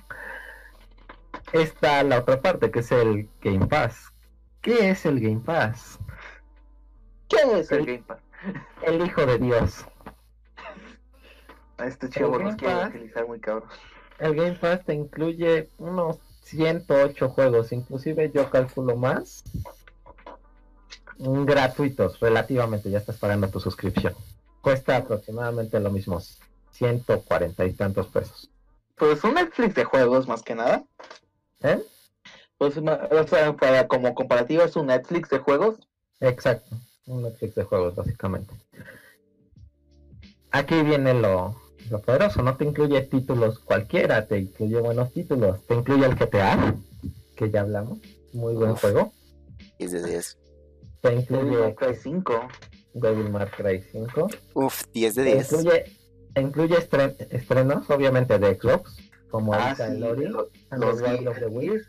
[1.52, 4.14] está la otra parte que es el Game Pass.
[4.62, 6.00] ¿Qué es el Game Pass?
[7.28, 8.20] ¿Qué es el Game Pass?
[8.84, 9.86] El hijo de Dios.
[11.78, 13.70] A este Game nos quiere utilizar muy cabrón.
[14.20, 19.44] El Game Pass te incluye unos 108 juegos, inclusive yo calculo más.
[21.18, 24.14] Gratuitos, relativamente, ya estás pagando tu suscripción.
[24.62, 26.22] Cuesta aproximadamente lo mismo,
[26.72, 28.50] 140 y tantos pesos.
[28.96, 30.84] Pues un Netflix de juegos más que nada.
[31.62, 31.82] ¿Eh?
[32.58, 35.78] Pues o sea, para como comparativa es un Netflix de juegos.
[36.20, 38.54] Exacto, un Netflix de juegos básicamente.
[40.52, 41.56] Aquí viene lo,
[41.90, 46.76] lo poderoso, no te incluye títulos cualquiera, te incluye buenos títulos, te incluye el GTA,
[47.36, 48.00] que ya hablamos,
[48.34, 48.82] muy buen Uf.
[48.82, 49.14] juego,
[49.78, 50.38] 10 de 10.
[51.02, 52.48] te incluye May Cry 5.
[52.94, 55.52] Devil May Cry 5, Uf, 10 de te 10.
[55.52, 55.84] incluye,
[56.34, 58.98] te incluye estre- estrenos obviamente de Xbox,
[59.30, 61.28] como Ah, sí, el Ori, los, and los Gears.
[61.28, 61.88] of the Wisps,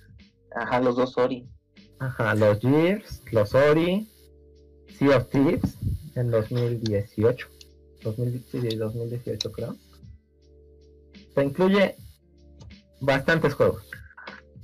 [0.54, 1.48] Ajá, los dos Ori.
[1.98, 4.08] Ajá, los Gears, los Ori,
[4.98, 5.76] Sea of Thieves
[6.16, 7.48] en 2018.
[8.02, 9.76] 2000 sí, 2018 creo.
[11.34, 11.96] Te incluye
[13.00, 13.82] bastantes juegos.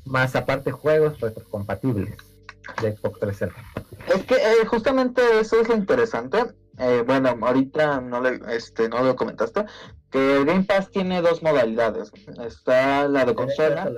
[0.05, 2.17] Más aparte juegos retrocompatibles
[2.83, 3.86] de Xbox 360.
[4.15, 6.39] Es que eh, justamente eso es lo interesante.
[6.79, 9.65] Eh, bueno, ahorita no, le, este, no lo comentaste.
[10.11, 12.13] Que el Game Pass tiene dos modalidades.
[12.45, 13.93] Está la de consola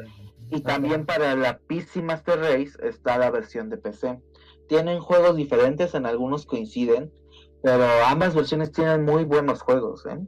[0.51, 4.21] y también para la PC Master Race está la versión de PC.
[4.69, 7.13] Tienen juegos diferentes, en algunos coinciden,
[7.63, 10.07] pero ambas versiones tienen muy buenos juegos.
[10.07, 10.19] ¿eh?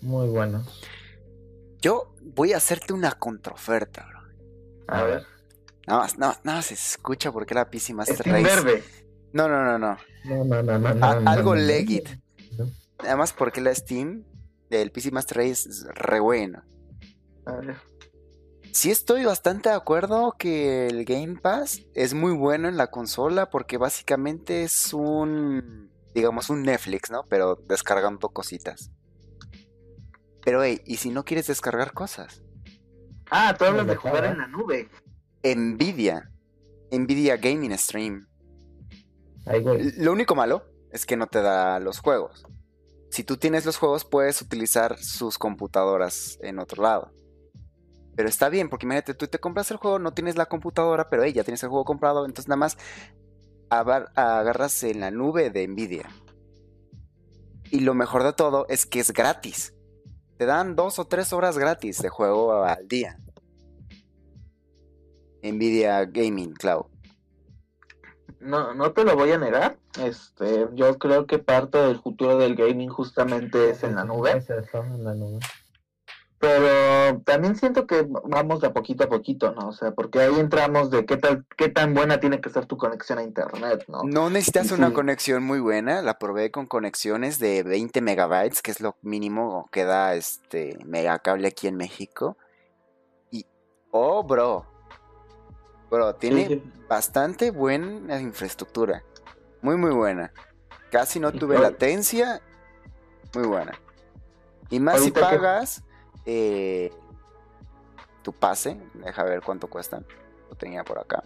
[0.00, 0.82] Muy buenos.
[1.80, 4.18] Yo voy a hacerte una contraoferta, bro.
[4.88, 5.26] A ver,
[5.88, 8.62] Nada más, nada más, nada más se escucha porque la PC Master Steam Race.
[8.62, 8.84] Verde.
[9.32, 9.96] No, no, no, no.
[10.24, 11.66] No, no, no, no, no, A- no, algo no, no.
[11.66, 12.08] legit.
[12.58, 12.66] No.
[12.98, 14.24] Además porque la Steam
[14.70, 17.76] del PC Master Race es re ver.
[18.72, 23.50] Sí estoy bastante de acuerdo que el Game Pass es muy bueno en la consola
[23.50, 27.24] porque básicamente es un, digamos, un Netflix, ¿no?
[27.28, 28.90] Pero descargando cositas.
[30.44, 32.42] Pero, hey, ¿y si no quieres descargar cosas?
[33.30, 34.88] Ah, tú hablas de jugar en la nube.
[35.42, 36.30] Nvidia.
[36.90, 38.26] Nvidia Gaming Stream.
[39.96, 42.44] Lo único malo es que no te da los juegos.
[43.10, 47.12] Si tú tienes los juegos, puedes utilizar sus computadoras en otro lado.
[48.14, 51.22] Pero está bien, porque imagínate, tú te compras el juego, no tienes la computadora, pero
[51.22, 52.76] hey, ya tienes el juego comprado, entonces nada más
[53.70, 56.08] agarras en la nube de Nvidia.
[57.70, 59.74] Y lo mejor de todo es que es gratis.
[60.36, 63.18] Te dan dos o tres horas gratis de juego al día.
[65.42, 66.86] Nvidia Gaming Cloud.
[68.40, 69.76] No, no te lo voy a negar.
[70.02, 74.36] Este, yo creo que parte del futuro del gaming justamente es en la nube.
[74.36, 75.40] Es eso, en la nube.
[76.40, 79.70] Pero también siento que vamos de a poquito a poquito, ¿no?
[79.70, 82.76] O sea, porque ahí entramos de qué tal, qué tan buena tiene que ser tu
[82.76, 84.04] conexión a internet, ¿no?
[84.04, 84.74] No necesitas Sí.
[84.74, 89.68] una conexión muy buena, la probé con conexiones de 20 megabytes, que es lo mínimo
[89.72, 92.36] que da este megacable aquí en México.
[93.32, 93.44] Y,
[93.90, 94.64] oh, bro,
[95.90, 96.72] bro, tiene Sí, sí.
[96.88, 99.02] bastante buena infraestructura,
[99.62, 100.32] muy, muy buena.
[100.90, 102.40] Casi no tuve latencia,
[103.34, 103.78] muy buena.
[104.70, 105.82] Y más si pagas
[106.24, 106.92] eh,
[108.22, 110.02] tu pase, deja ver cuánto cuesta,
[110.48, 111.24] lo tenía por acá.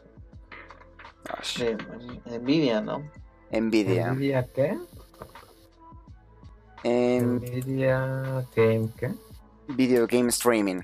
[1.59, 3.03] De Nvidia, ¿no?
[3.51, 4.13] Nvidia.
[4.13, 4.77] ¿Nvidia qué?
[6.83, 9.13] En Nvidia Game qué?
[9.69, 10.81] Video Game Streaming.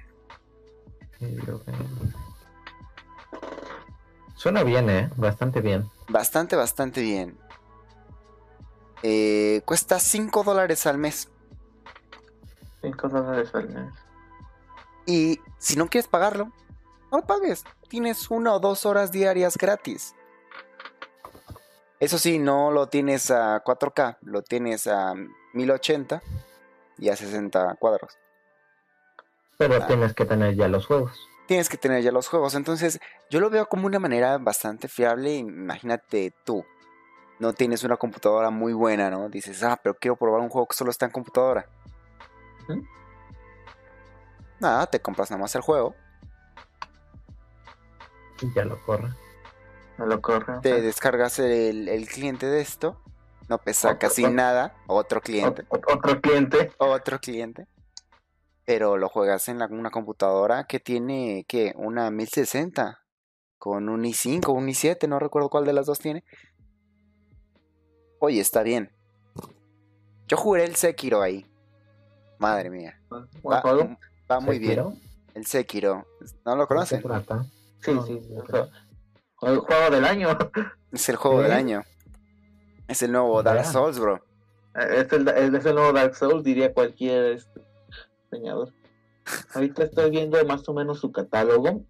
[1.20, 2.27] Video Game.
[4.38, 5.90] Suena bien, eh, bastante bien.
[6.08, 7.36] Bastante, bastante bien.
[9.02, 11.28] Eh, cuesta 5 dólares al mes.
[12.82, 13.92] 5 dólares al mes.
[15.06, 16.52] Y si no quieres pagarlo,
[17.10, 17.64] no lo pagues.
[17.88, 20.14] Tienes una o dos horas diarias gratis.
[21.98, 25.14] Eso sí, no lo tienes a 4K, lo tienes a
[25.52, 26.22] 1080
[26.98, 28.16] y a 60 cuadros.
[29.56, 29.86] Pero Ah.
[29.88, 31.18] tienes que tener ya los juegos.
[31.48, 32.54] Tienes que tener ya los juegos.
[32.54, 35.34] Entonces, yo lo veo como una manera bastante fiable.
[35.34, 36.64] Imagínate tú,
[37.40, 39.28] no tienes una computadora muy buena, ¿no?
[39.30, 41.66] Dices, ah, pero quiero probar un juego que solo está en computadora.
[44.60, 45.94] Nada, te compras nada más el juego,
[48.42, 49.08] Y ya lo corre.
[49.96, 50.60] Me lo corre.
[50.60, 53.00] te descargas el, el cliente de esto,
[53.48, 56.72] no pesa Otro- casi otro- nada, otro cliente, Ot- Otro cliente.
[56.78, 57.66] otro cliente,
[58.68, 61.72] pero lo juegas en la- una computadora que tiene, ¿qué?
[61.76, 63.00] Una 1060
[63.56, 66.22] con un i5, un i7, no recuerdo cuál de las dos tiene.
[68.18, 68.92] Oye, está bien.
[70.26, 71.46] Yo jugué el Sekiro ahí.
[72.38, 73.00] Madre mía.
[73.08, 73.96] ¿Buen Va,
[74.30, 74.84] va muy bien.
[75.32, 76.06] El Sekiro.
[76.44, 77.02] ¿No lo ¿De qué conocen?
[77.80, 78.20] Sí, No, sí.
[79.42, 80.28] el juego del año.
[80.92, 81.56] Es el juego del ¿Sí?
[81.56, 81.82] año.
[82.86, 83.64] Es el nuevo Dark.
[83.64, 84.22] Souls, bro.
[84.74, 87.62] Es el, es el nuevo Dark Souls, diría cualquier este,
[88.30, 88.72] diseñador.
[89.54, 91.84] Ahorita estoy viendo más o menos su catálogo.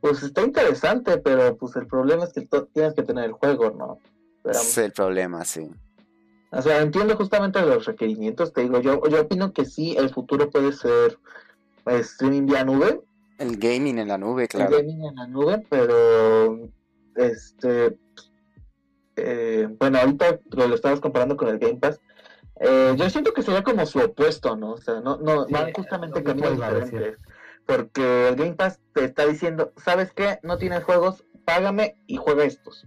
[0.00, 3.98] Pues está interesante, pero pues el problema es que tienes que tener el juego, ¿no?
[4.42, 5.70] Pero, es el problema, sí.
[6.50, 10.50] O sea, entiendo justamente los requerimientos, te digo, yo, yo opino que sí, el futuro
[10.50, 11.18] puede ser
[11.84, 13.00] pues, streaming vía nube.
[13.38, 14.76] El gaming en la nube, claro.
[14.76, 16.68] El gaming en la nube, pero
[17.16, 17.96] este
[19.16, 22.00] eh, bueno, ahorita lo, estabas comparando con el Game Pass.
[22.60, 24.72] Eh, yo siento que sería como su opuesto, ¿no?
[24.72, 27.18] O sea, no, no van justamente caminos diferentes.
[27.66, 30.38] Porque el Game Pass te está diciendo, ¿sabes qué?
[30.42, 32.86] No tienes juegos, págame y juega estos.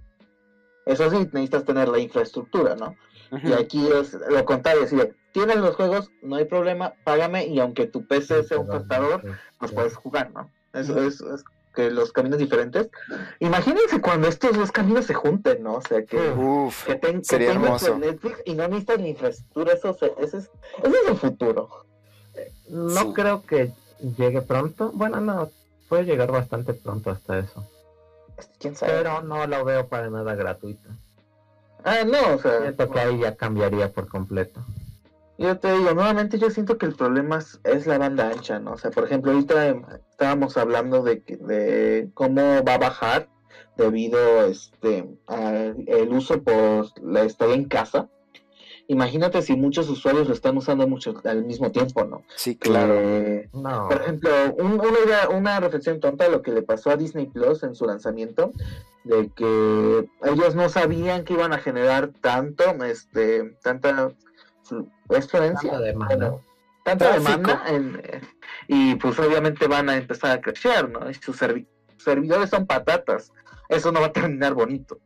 [0.85, 2.95] Eso sí, necesitas tener la infraestructura, ¿no?
[3.43, 7.59] Y aquí es lo contrario, es decir, tienes los juegos, no hay problema, págame y
[7.59, 9.21] aunque tu PC sea un tostador,
[9.59, 10.49] los puedes jugar, ¿no?
[10.73, 11.21] Eso es,
[11.77, 12.89] que los caminos diferentes.
[13.39, 15.75] Imagínense cuando estos dos caminos se junten, ¿no?
[15.75, 17.99] O sea, que, Uf, que, ten, sería hermoso.
[17.99, 20.37] Netflix y no necesitas ni infraestructura, eso, eso, es, eso
[20.83, 21.69] es el futuro.
[22.69, 23.13] No Sí.
[23.13, 23.71] creo que
[24.17, 24.91] llegue pronto.
[24.91, 25.51] Bueno, no,
[25.87, 27.69] puede llegar bastante pronto hasta eso.
[28.59, 28.93] ¿Quién sabe?
[28.93, 30.89] Pero no lo veo para nada gratuito.
[31.83, 34.61] Ah, no, o sea, Siento que ahí ya cambiaría por completo.
[35.37, 38.71] Yo te digo, nuevamente yo siento que el problema es, es la banda ancha, ¿no?
[38.73, 43.29] O sea, por ejemplo, ahorita em, estábamos hablando de, que- de cómo va a bajar
[43.75, 48.09] debido este al el uso por la estadía en casa.
[48.89, 52.23] Imagínate si muchos usuarios lo están usando mucho al mismo tiempo, ¿no?
[52.35, 52.93] Sí, claro.
[52.93, 56.89] Que, No, por ejemplo, un- una, idea- una reflexión tonta de lo que le pasó
[56.91, 58.53] a Disney Plus en su lanzamiento,
[59.03, 64.11] de que ellos no sabían que iban a generar tanto, este, tanta
[64.67, 66.15] flu- afluencia, Tanta demanda.
[66.15, 66.41] bueno,
[66.83, 67.29] tanta Tráfico.
[67.31, 68.21] demanda, en- eh,
[68.67, 71.09] y pues obviamente van a empezar a crecer, ¿no?
[71.09, 73.31] Y sus servi- servidores son patatas,
[73.69, 74.99] eso no va a terminar bonito.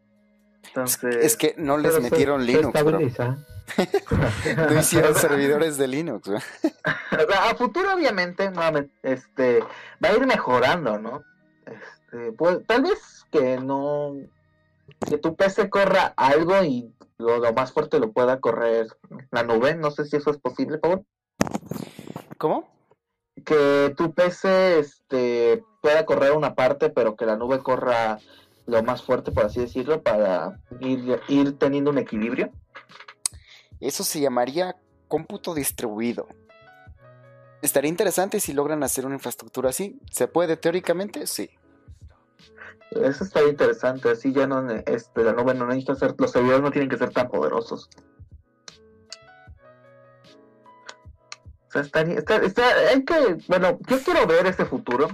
[0.68, 2.80] Entonces, Es que no les metieron se Linux.
[4.70, 6.38] No hicieron servidores de Linux, bro.
[7.28, 9.60] O sea, a futuro obviamente nuevamente, este
[10.04, 11.24] va a ir mejorando, ¿no?
[11.66, 14.14] Este, pues, tal vez que no
[15.08, 18.88] que tu PC corra algo y lo, lo más fuerte lo pueda correr
[19.32, 21.04] la nube, no sé si eso es posible, favor.
[22.38, 22.70] ¿Cómo?
[23.46, 28.20] Que tu PC este pueda correr una parte, pero que la nube corra
[28.66, 32.52] lo más fuerte, por así decirlo, para ir, ir teniendo un equilibrio.
[33.80, 34.76] Eso se llamaría
[35.08, 36.28] cómputo distribuido.
[37.62, 40.00] Estaría interesante si logran hacer una infraestructura así.
[40.12, 41.28] ¿Se puede teóricamente?
[41.28, 41.50] Sí.
[42.92, 46.72] Eso está interesante, así ya no, este, la nube no necesita ser, los servidores no
[46.72, 47.90] tienen que ser tan poderosos.
[51.68, 55.08] O sea, está, está, está- hay que, bueno, yo quiero ver este futuro,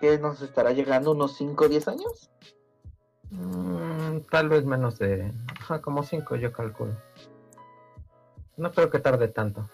[0.00, 2.30] que nos estará llegando unos 5 o 10 años.
[3.30, 5.30] Mm, tal vez menos de.
[5.60, 6.94] Ajá, como 5 yo calculo.
[8.56, 9.68] No creo que tarde tanto.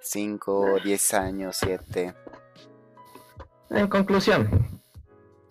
[0.00, 2.14] 5, 10 años, 7.
[3.70, 4.77] En conclusión,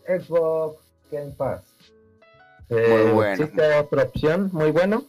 [0.07, 0.77] Xbox
[1.11, 1.63] Game Pass.
[2.69, 3.43] Muy Eh, bueno.
[3.43, 5.03] Existe otra opción, muy bueno,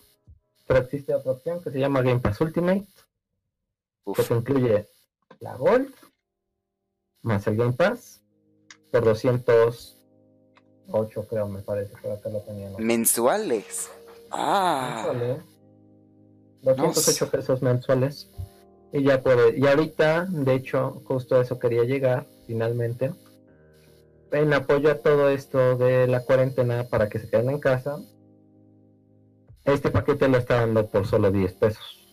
[0.67, 2.85] pero existe otra opción que se llama Game Pass Ultimate,
[4.05, 4.27] que Uf.
[4.29, 4.89] te incluye
[5.41, 5.93] la Gold
[7.23, 8.21] más el Game Pass
[8.91, 12.71] por 208 creo me parece, pero acá lo tenía.
[12.71, 12.79] ¿no?
[12.79, 13.91] Mensuales.
[14.31, 15.11] Ah.
[15.13, 15.43] Mensuales.
[16.63, 18.31] 208 pesos mensuales.
[18.93, 23.13] Y ya puede, y ahorita, de hecho, justo a eso quería llegar, finalmente.
[24.33, 27.97] En apoyo a todo esto de la cuarentena para que se queden en casa,
[29.65, 32.07] este paquete lo está dando por solo 10 pesos.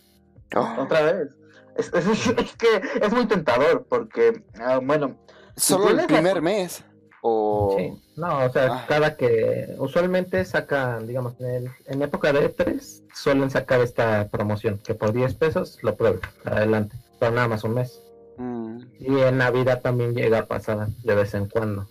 [0.54, 0.82] Oh.
[0.82, 1.28] Otra vez.
[1.76, 5.16] Es, es- es que es muy tentador, porque, ah, bueno,
[5.56, 6.84] Solo el la- primer mes.
[7.22, 7.74] O.
[7.76, 8.84] Sí, no, o sea, Ah.
[8.88, 14.78] cada que usualmente sacan, digamos, en, el- en época de E3 suelen sacar esta promoción,
[14.78, 18.00] que por 10 pesos lo prueben, adelante, pero nada más un mes.
[18.38, 21.86] Mm, Y en Navidad también llega a pasar de vez en cuando.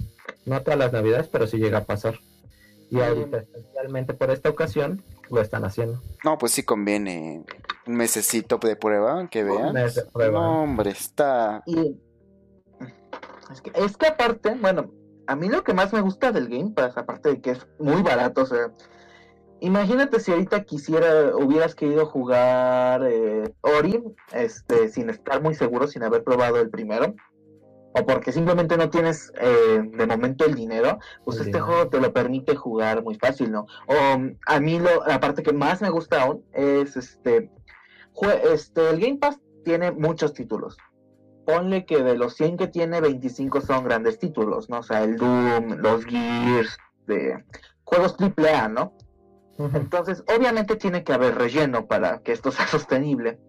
[0.45, 2.19] No todas las Navidades, pero sí llega a pasar.
[2.89, 5.99] Y ahorita, especialmente por esta ocasión, lo están haciendo.
[6.23, 7.43] No, pues sí conviene
[7.87, 9.73] un mesecito de prueba, que vean.
[9.73, 10.39] mes de prueba.
[10.39, 11.63] No, hombre, está.
[11.65, 11.97] Y
[13.51, 14.91] es que, es que aparte, bueno,
[15.27, 18.01] a mí lo que más me gusta del Game Pass, aparte de que es muy
[18.01, 18.71] barato, o sea,
[19.59, 24.03] imagínate si ahorita quisiera, hubieras querido jugar eh, Ori,
[24.33, 27.15] este, sin estar muy seguro, sin haber probado el primero,
[27.97, 32.11] o porque simplemente no tienes eh, de momento el dinero, pues este juego te lo
[32.11, 33.67] permite jugar muy fácil, ¿no?
[33.87, 37.49] O mm, a mí lo, la parte que más me gusta aún es este,
[38.51, 40.77] este, el Game Pass tiene muchos títulos
[41.45, 44.79] ponle que de los 100 que tiene, 25 son grandes títulos, ¿no?
[44.79, 47.45] O sea, el Doom, los Gears, de
[47.83, 48.93] juegos AAA, ¿no?
[49.57, 53.39] Entonces, obviamente tiene que haber relleno para que esto sea sostenible.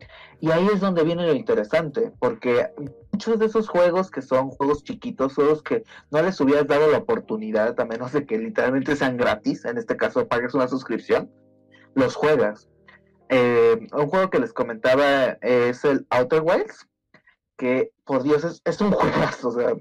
[0.40, 2.70] Y ahí es donde viene lo interesante, porque
[3.10, 6.98] muchos de esos juegos que son juegos chiquitos, juegos que no les hubieras dado la
[6.98, 11.30] oportunidad, a menos de que literalmente sean gratis, en este caso pagues una suscripción,
[11.94, 12.68] los juegas.
[13.28, 16.86] Eh, un juego que les comentaba es el Outer Wilds,
[17.56, 19.74] que por Dios es, es un juegazo, o sea,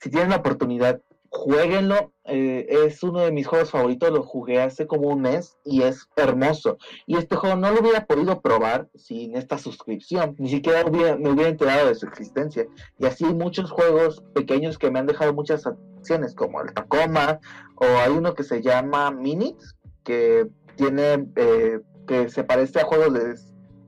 [0.00, 1.00] si tienen la oportunidad,
[1.34, 2.12] jueguenlo.
[2.26, 6.08] eh, es uno de mis juegos favoritos, lo jugué hace como un mes y es
[6.16, 6.78] hermoso.
[7.06, 11.50] Y este juego no lo hubiera podido probar sin esta suscripción, ni siquiera me hubiera
[11.50, 12.66] enterado de su existencia.
[12.98, 17.40] Y así muchos juegos pequeños que me han dejado muchas acciones, como el Tacoma,
[17.76, 20.46] o hay uno que se llama Minutes, que
[20.76, 23.34] tiene, eh, que se parece a juegos de,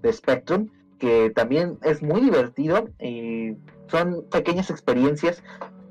[0.02, 0.68] de Spectrum,
[0.98, 3.54] que también es muy divertido y
[3.88, 5.42] son pequeñas experiencias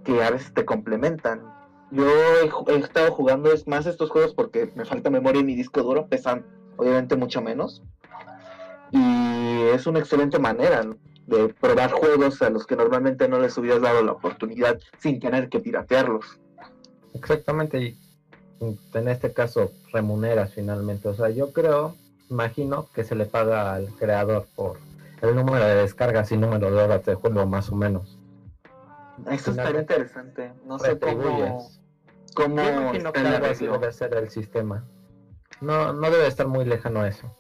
[0.06, 1.42] que a veces te complementan.
[1.92, 6.08] Yo he, estado jugando más estos juegos porque me falta memoria en mi disco duro,
[6.08, 6.46] pesan
[6.78, 7.84] obviamente mucho menos.
[8.92, 10.86] Y es una excelente manera
[11.28, 15.50] de probar juegos a los que normalmente no les hubieras dado la oportunidad sin tener
[15.50, 16.40] que piratearlos.
[17.14, 17.98] Exactamente, y
[18.60, 21.08] en este caso remuneras finalmente.
[21.08, 21.96] O sea, yo creo,
[22.30, 24.78] imagino que se le paga al creador por
[25.22, 28.15] el número de descargas y número de horas de juego, más o menos.
[29.30, 30.54] Eso estaría interesante.
[30.66, 31.70] No sé cómo,
[32.34, 34.84] cómo imagino que el debe ser el sistema.
[35.62, 37.34] No, no debe estar muy lejano a eso.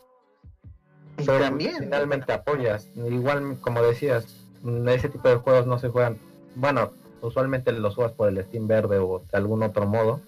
[1.18, 2.90] Y Pero también, finalmente apoyas.
[2.96, 4.46] Igual, como decías,
[4.88, 6.18] ese tipo de juegos no se juegan.
[6.56, 6.92] Bueno,
[7.22, 10.22] usualmente los juegas por el Steam verde o de algún otro modo.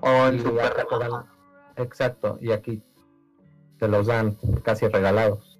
[0.00, 1.26] o en y Super dan-
[1.76, 2.82] exacto, y aquí
[3.78, 5.58] te los dan casi regalados.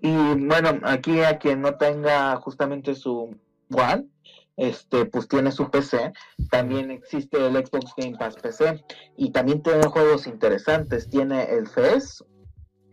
[0.00, 0.14] Y
[0.46, 3.34] bueno, aquí a quien no tenga justamente su
[3.70, 4.08] One,
[4.56, 6.12] este, pues tiene su PC.
[6.50, 8.84] También existe el Xbox Game Pass PC.
[9.16, 11.08] Y también tiene juegos interesantes.
[11.08, 12.24] Tiene el FES.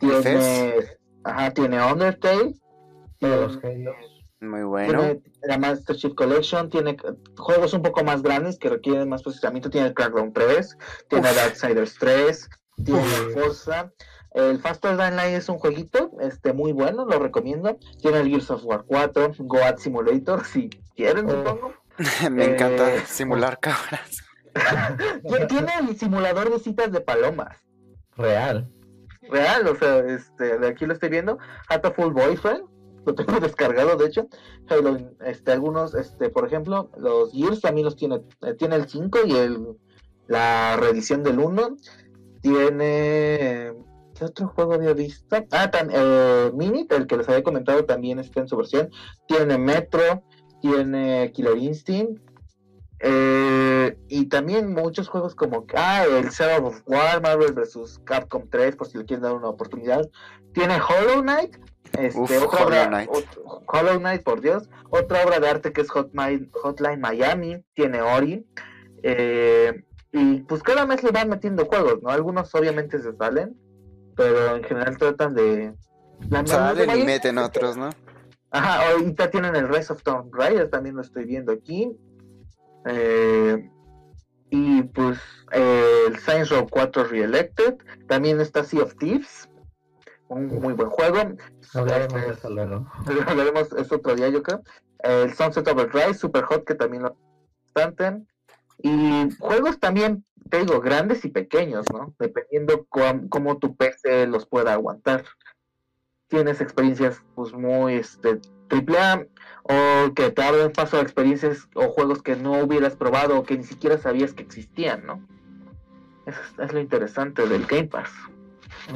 [0.01, 0.75] ¿El Tiene,
[1.23, 2.53] ajá, tiene Undertale.
[3.19, 3.95] Los tiene- Halos.
[4.41, 5.01] Muy bueno.
[5.01, 6.97] Tiene la Master Chief Collection, tiene eh,
[7.37, 9.69] juegos un poco más grandes que requieren más procesamiento.
[9.69, 10.77] Tiene el Crackdown 3,
[11.09, 11.35] tiene Uf.
[11.35, 12.49] Darksiders 3,
[12.85, 13.33] tiene Uf.
[13.33, 13.91] Forza.
[14.33, 17.77] El Faster Than Light es un jueguito este, muy bueno, lo recomiendo.
[18.01, 21.31] Tiene el Gears of War 4, Goat Simulator, si quieren, Oh.
[21.31, 21.73] supongo.
[22.31, 24.23] Me Eh, encanta simular cabras.
[25.23, 27.57] Ti- Tiene el simulador de citas de palomas.
[28.15, 28.69] Real.
[29.29, 31.37] Real, o sea, este, de aquí lo estoy viendo.
[31.67, 32.63] Hatoful Boyfriend,
[33.05, 34.27] lo tengo descargado, de hecho.
[34.69, 39.19] Halo, este, algunos, este, por ejemplo, los Gears también los tiene, eh, tiene el 5
[39.25, 39.67] y el,
[40.27, 41.75] la reedición del 1.
[42.41, 43.73] Tiene,
[44.19, 45.35] ¿qué otro juego había visto?
[45.51, 48.89] Ah, eh, Minit, el que les había comentado también está en su versión.
[49.27, 50.23] Tiene Metro,
[50.61, 52.21] tiene Killer Instinct.
[53.01, 58.01] eh, y también muchos juegos como ah, el Shadow of War, Marvel vs.
[58.03, 60.07] Capcom 3, por si le quieren dar una oportunidad.
[60.53, 61.55] Tiene Hollow Knight,
[61.97, 63.09] este, Uf, otra Hollow obra- Knight.
[63.67, 64.69] Hollow Knight, por Dios.
[64.89, 68.45] Otra obra de arte que es Hotline, Hotline Miami, tiene Ori.
[69.03, 72.09] eh, y pues cada mes le van metiendo juegos, ¿no?
[72.09, 73.55] Algunos obviamente se salen,
[74.19, 75.73] pero en general tratan de...
[76.29, 77.89] la Salen y meten otros, ¿no?
[78.51, 81.97] Ajá, ahorita tienen el Rise of Tomb Raider, también lo estoy viendo aquí.
[82.85, 83.69] Eh,
[84.49, 85.19] y pues
[85.53, 87.77] eh, el Saints Row 4 Reelected.
[88.09, 89.47] También está Sea of Thieves,
[90.27, 91.37] un muy buen juego.
[91.73, 92.91] Hablaremos de Este, eso luego.
[93.25, 94.61] hablaremos es otro día, yo creo.
[94.99, 97.15] El Sunset Overdrive, Super Hot, que también lo
[97.73, 98.21] bastante.
[98.79, 102.13] Y juegos también, te digo, grandes y pequeños, ¿no?
[102.19, 102.85] Dependiendo
[103.29, 105.25] cómo tu PC los pueda aguantar.
[106.27, 109.25] Tienes experiencias, pues, muy, este, triple A,
[109.63, 113.57] o que te abren paso a experiencias o juegos que no hubieras probado o que
[113.57, 115.25] ni siquiera sabías que existían, ¿no?
[116.25, 118.11] Eso es, es lo interesante del Game Pass.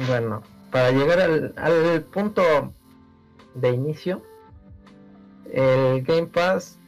[0.06, 2.72] Bueno, para llegar al punto
[3.54, 4.22] de inicio,
[5.52, 6.80] el Game Pass,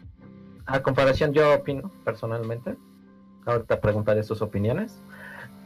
[0.66, 2.76] a comparación, yo opino personalmente,
[3.46, 4.98] ahorita preguntaré sus opiniones.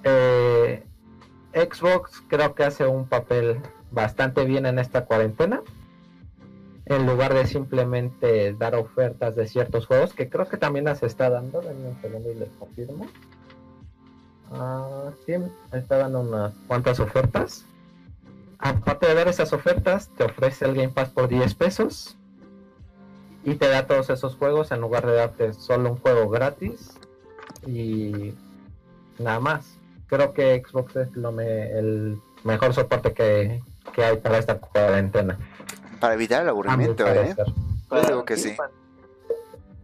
[0.05, 0.85] eh,
[1.53, 5.63] Xbox creo que hace un papel bastante bien en esta cuarentena.
[6.87, 11.31] En lugar de simplemente dar ofertas de ciertos juegos, que creo que también las está
[11.31, 13.07] dando, un segundo y les confirmo.
[14.53, 15.35] Ah, sí,
[15.73, 17.65] está dando unas cuantas ofertas.
[18.59, 22.17] Aparte de dar esas ofertas, te ofrece el Game Pass por 10 pesos
[23.45, 27.00] y te da todos esos juegos en lugar de darte solo un juego gratis
[27.67, 28.35] y
[29.19, 29.77] nada más.
[30.07, 33.63] Creo que Xbox es lo me- el mejor soporte que,
[33.93, 35.39] que hay para esta cuarentena.
[36.01, 37.15] Para evitar el aburrimiento, ¿eh?
[37.37, 37.47] parecer.
[37.91, 38.57] Yo digo que sí.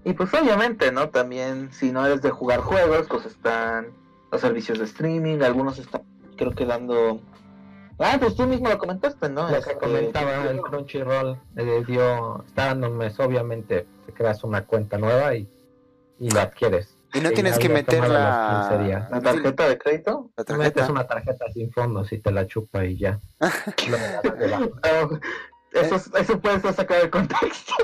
[0.04, 1.08] Y pues obviamente, ¿no?
[1.10, 3.88] También si no eres de jugar juegos, pues están
[4.32, 6.02] los servicios de streaming, algunos están
[6.36, 7.20] creo que dando...
[7.98, 9.42] Ah, pues tú mismo lo comentaste, ¿no?
[9.48, 14.44] Lo que Este, comentaba el Crunchyroll eh, dio, está dando un mes, obviamente te creas
[14.44, 15.48] una cuenta nueva y,
[16.18, 16.95] y lo adquieres.
[17.14, 19.10] Y no Sí, tienes que meter la, los 15 días.
[19.10, 20.30] ¿La tarjeta de crédito?
[20.36, 20.92] la Metes tarjeta.
[20.92, 23.18] una tarjeta sin fondos y te la chupa y ya.
[25.72, 27.74] Eso, eso puede ser sacado de contexto.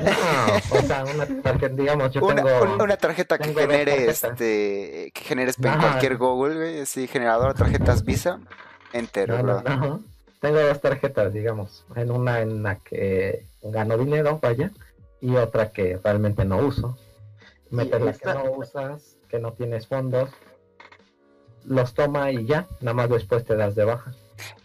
[0.00, 2.82] No, o sea, una tarjeta, digamos, yo Una, tengo...
[2.82, 8.04] una- tarjeta que genere este que generes en cualquier Google, güey, así generador de tarjetas
[8.04, 8.40] Visa,
[8.94, 9.76] entero, No, no, bro.
[9.76, 10.00] no.
[10.40, 11.84] Tengo dos tarjetas, digamos.
[11.94, 14.70] En una en la que gano dinero, vaya,
[15.20, 16.96] y otra que realmente no uso.
[17.72, 20.30] Metes la que no usas, que no tienes fondos,
[21.64, 24.12] los toma y ya, nada más después te das de baja.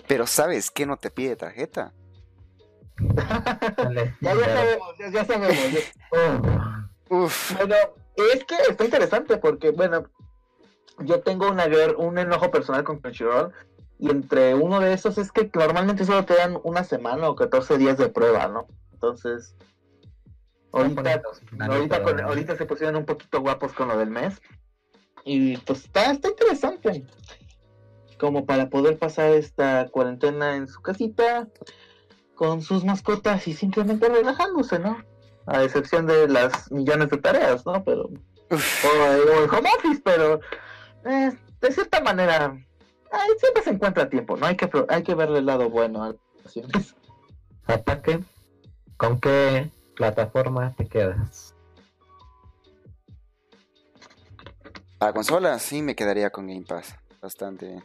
[0.08, 1.94] Pero ¿sabes qué no te pide tarjeta?
[2.98, 5.58] Dale, Ya, ya sabemos, ya, ya sabemos.
[7.10, 7.76] Oh, Uf, Bueno,
[8.16, 10.10] es que está interesante porque, bueno,
[11.00, 11.66] yo tengo una
[11.98, 13.54] un enojo personal con Crunchyroll
[14.00, 17.78] y entre uno de esos es que normalmente solo te dan una semana o 14
[17.78, 18.68] días de prueba, ¿no?
[18.94, 19.56] Entonces,
[20.78, 24.42] ahorita, bonitos, ahorita, con- pero- ahorita se pusieron un poquito guapos con lo del mes
[25.24, 27.06] y pues está, está interesante.
[28.20, 31.48] Como para poder pasar esta cuarentena en su casita
[32.36, 35.04] con sus mascotas y simplemente relajándose, ¿no?
[35.46, 37.84] A excepción de las millones de tareas, ¿no?
[37.84, 38.10] Pero
[38.50, 38.86] uf.
[38.86, 40.40] o, o el home office, pero
[41.06, 41.32] eh,
[41.62, 42.58] de cierta manera
[43.12, 44.46] ay, siempre se encuentra tiempo, ¿no?
[44.46, 46.18] Hay que, hay que verle el lado bueno a las
[46.54, 46.96] situaciones.
[47.66, 48.20] Ataque,
[48.98, 51.54] ¿con qué plataforma te quedas?
[55.00, 57.84] Para consolas sí me quedaría con Game Pass, bastante bien.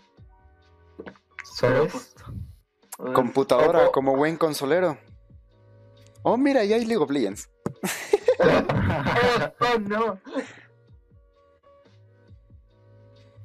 [1.44, 2.14] ¿Solo pues, es?
[3.14, 4.96] Computadora, como buen consolero.
[6.22, 7.50] Oh, mira, ya hay League of Legends.
[8.38, 10.18] oh, oh, no.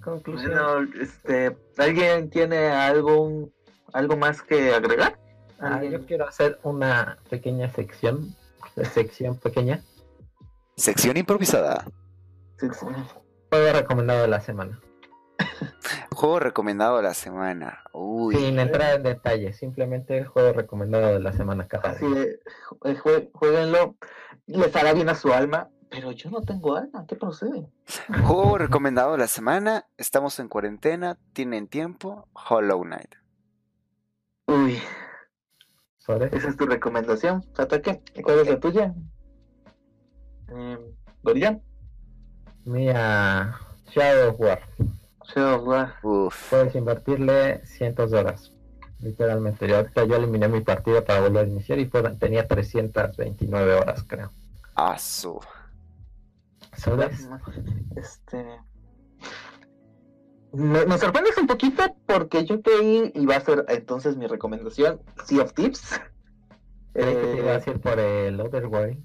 [0.04, 0.52] Conclusión.
[0.52, 3.50] Bueno, este, ¿alguien tiene algo,
[3.92, 5.20] algo más que agregar?
[5.60, 8.36] Ah, yo quiero hacer una pequeña sección,
[8.86, 9.82] sección pequeña,
[10.76, 11.86] Sección improvisada.
[12.60, 14.80] Juego recomendado de la semana.
[16.14, 17.82] Juego recomendado de la semana.
[17.94, 18.36] Uy.
[18.36, 22.16] Sin entrar en detalle, simplemente juego recomendado de la semana cada Así día.
[22.20, 22.26] de,
[22.86, 23.96] eh, jue- jueguenlo,
[24.48, 27.68] les hará bien a su alma, pero yo no tengo alma, ¿qué procede?
[28.26, 29.86] Juego recomendado de la semana.
[29.98, 31.18] Estamos en cuarentena.
[31.34, 32.28] Tienen tiempo.
[32.34, 33.16] Hollow Knight.
[34.48, 34.80] Uy,
[36.08, 38.96] Sobre esa es tu recomendación, Ataque, ¿cuál es la tuya?
[40.48, 40.78] Eh,
[42.64, 43.60] mía
[43.92, 44.62] Shadow of War.
[45.26, 45.94] Shadow of War.
[46.04, 46.50] Uf.
[46.50, 48.54] Puedes invertirle cientos de horas.
[49.00, 49.68] Literalmente.
[49.68, 54.32] Yo ahorita yo eliminé mi partida para volver a iniciar y tenía 329 horas, creo.
[54.76, 55.42] Asu.
[56.78, 57.28] ¿Sabes?
[57.98, 58.62] Este.
[60.58, 65.00] Me, me sorprendes un poquito porque yo creí y va a ser entonces mi recomendación
[65.26, 66.00] Sea of Tips.
[66.94, 69.04] Creí que te iba a Eh, decir por el Otherway.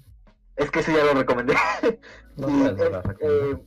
[0.55, 1.53] es que ese ya lo recomendé.
[2.35, 3.57] No Sí, eh, eh,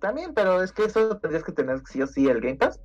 [0.00, 2.80] también, pero es que eso tendrías que tener sí o sí el Game Pass.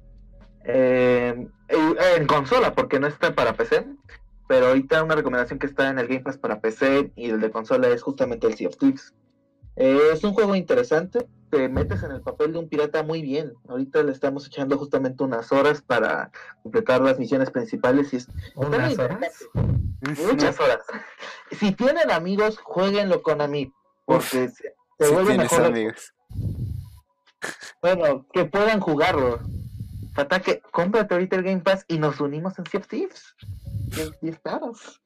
[0.66, 3.86] Eh, en consola, porque no está para PC.
[4.50, 7.50] Pero ahorita una recomendación que está en el Game Pass para PC y el de
[7.52, 9.14] consola es justamente el Sea of Thieves.
[9.78, 13.54] Eh, es un juego interesante, te metes en el papel de un pirata muy bien.
[13.70, 16.32] Ahorita le estamos echando justamente unas horas para
[16.64, 19.20] completar las misiones principales y es ¿Unas horas?
[20.02, 20.80] muchas horas.
[21.52, 23.74] Si tienen amigos, jueguenlo con amigos,
[24.06, 25.66] porque se, se Si vuelve mejor.
[25.66, 26.14] amigos.
[27.82, 29.40] Bueno, que puedan jugarlo.
[30.16, 33.36] Ataque, cómprate ahorita el Game Pass y nos unimos en Sea of Thieves.
[33.96, 35.02] 10 10 pesos.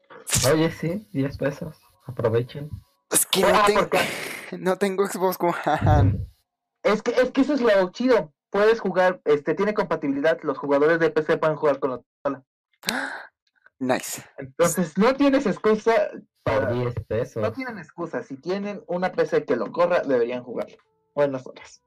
[0.51, 1.77] Oye, sí, 10 pesos.
[2.07, 2.69] Aprovechen.
[3.11, 3.99] Es que no Ah, tengo, porque
[4.59, 6.27] no tengo Xbox One.
[6.85, 8.31] Es que es que eso es lo chido.
[8.49, 12.43] Puedes jugar, este tiene compatibilidad, los jugadores de PC pueden jugar con la consola.
[13.77, 14.23] Nice.
[14.37, 15.91] Entonces no tienes excusa
[16.43, 17.43] Por para, 10 pesos.
[17.43, 18.23] no tienen excusa.
[18.23, 20.67] Si tienen una PC que lo corra, deberían jugar.
[21.13, 21.83] Buenas horas.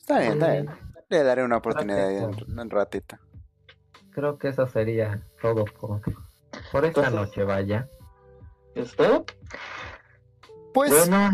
[0.00, 0.70] Está bien, está bien.
[1.08, 3.16] Le daré una oportunidad en, en ratito.
[4.10, 6.00] Creo que eso sería todo por,
[6.72, 7.88] por esta Entonces- noche, vaya.
[8.74, 9.24] ¿Es todo?
[10.74, 11.30] Pues bueno.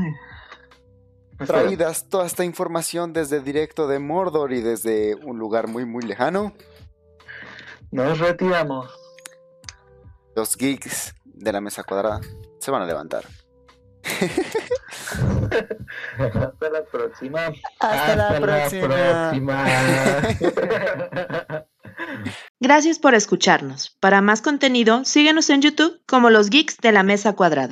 [1.47, 6.53] Traídas toda esta información desde directo de Mordor y desde un lugar muy muy lejano,
[7.91, 8.91] Nos retiramos.
[10.35, 12.21] los geeks de la mesa cuadrada
[12.61, 13.25] se van a levantar.
[16.19, 17.53] Hasta la próxima.
[17.79, 19.65] Hasta, próxima.
[22.61, 23.97] Gracias por escucharnos.
[24.01, 27.67] Para más contenido, síguenos en YouTube como los Geeks de la Mesa Cuadrada.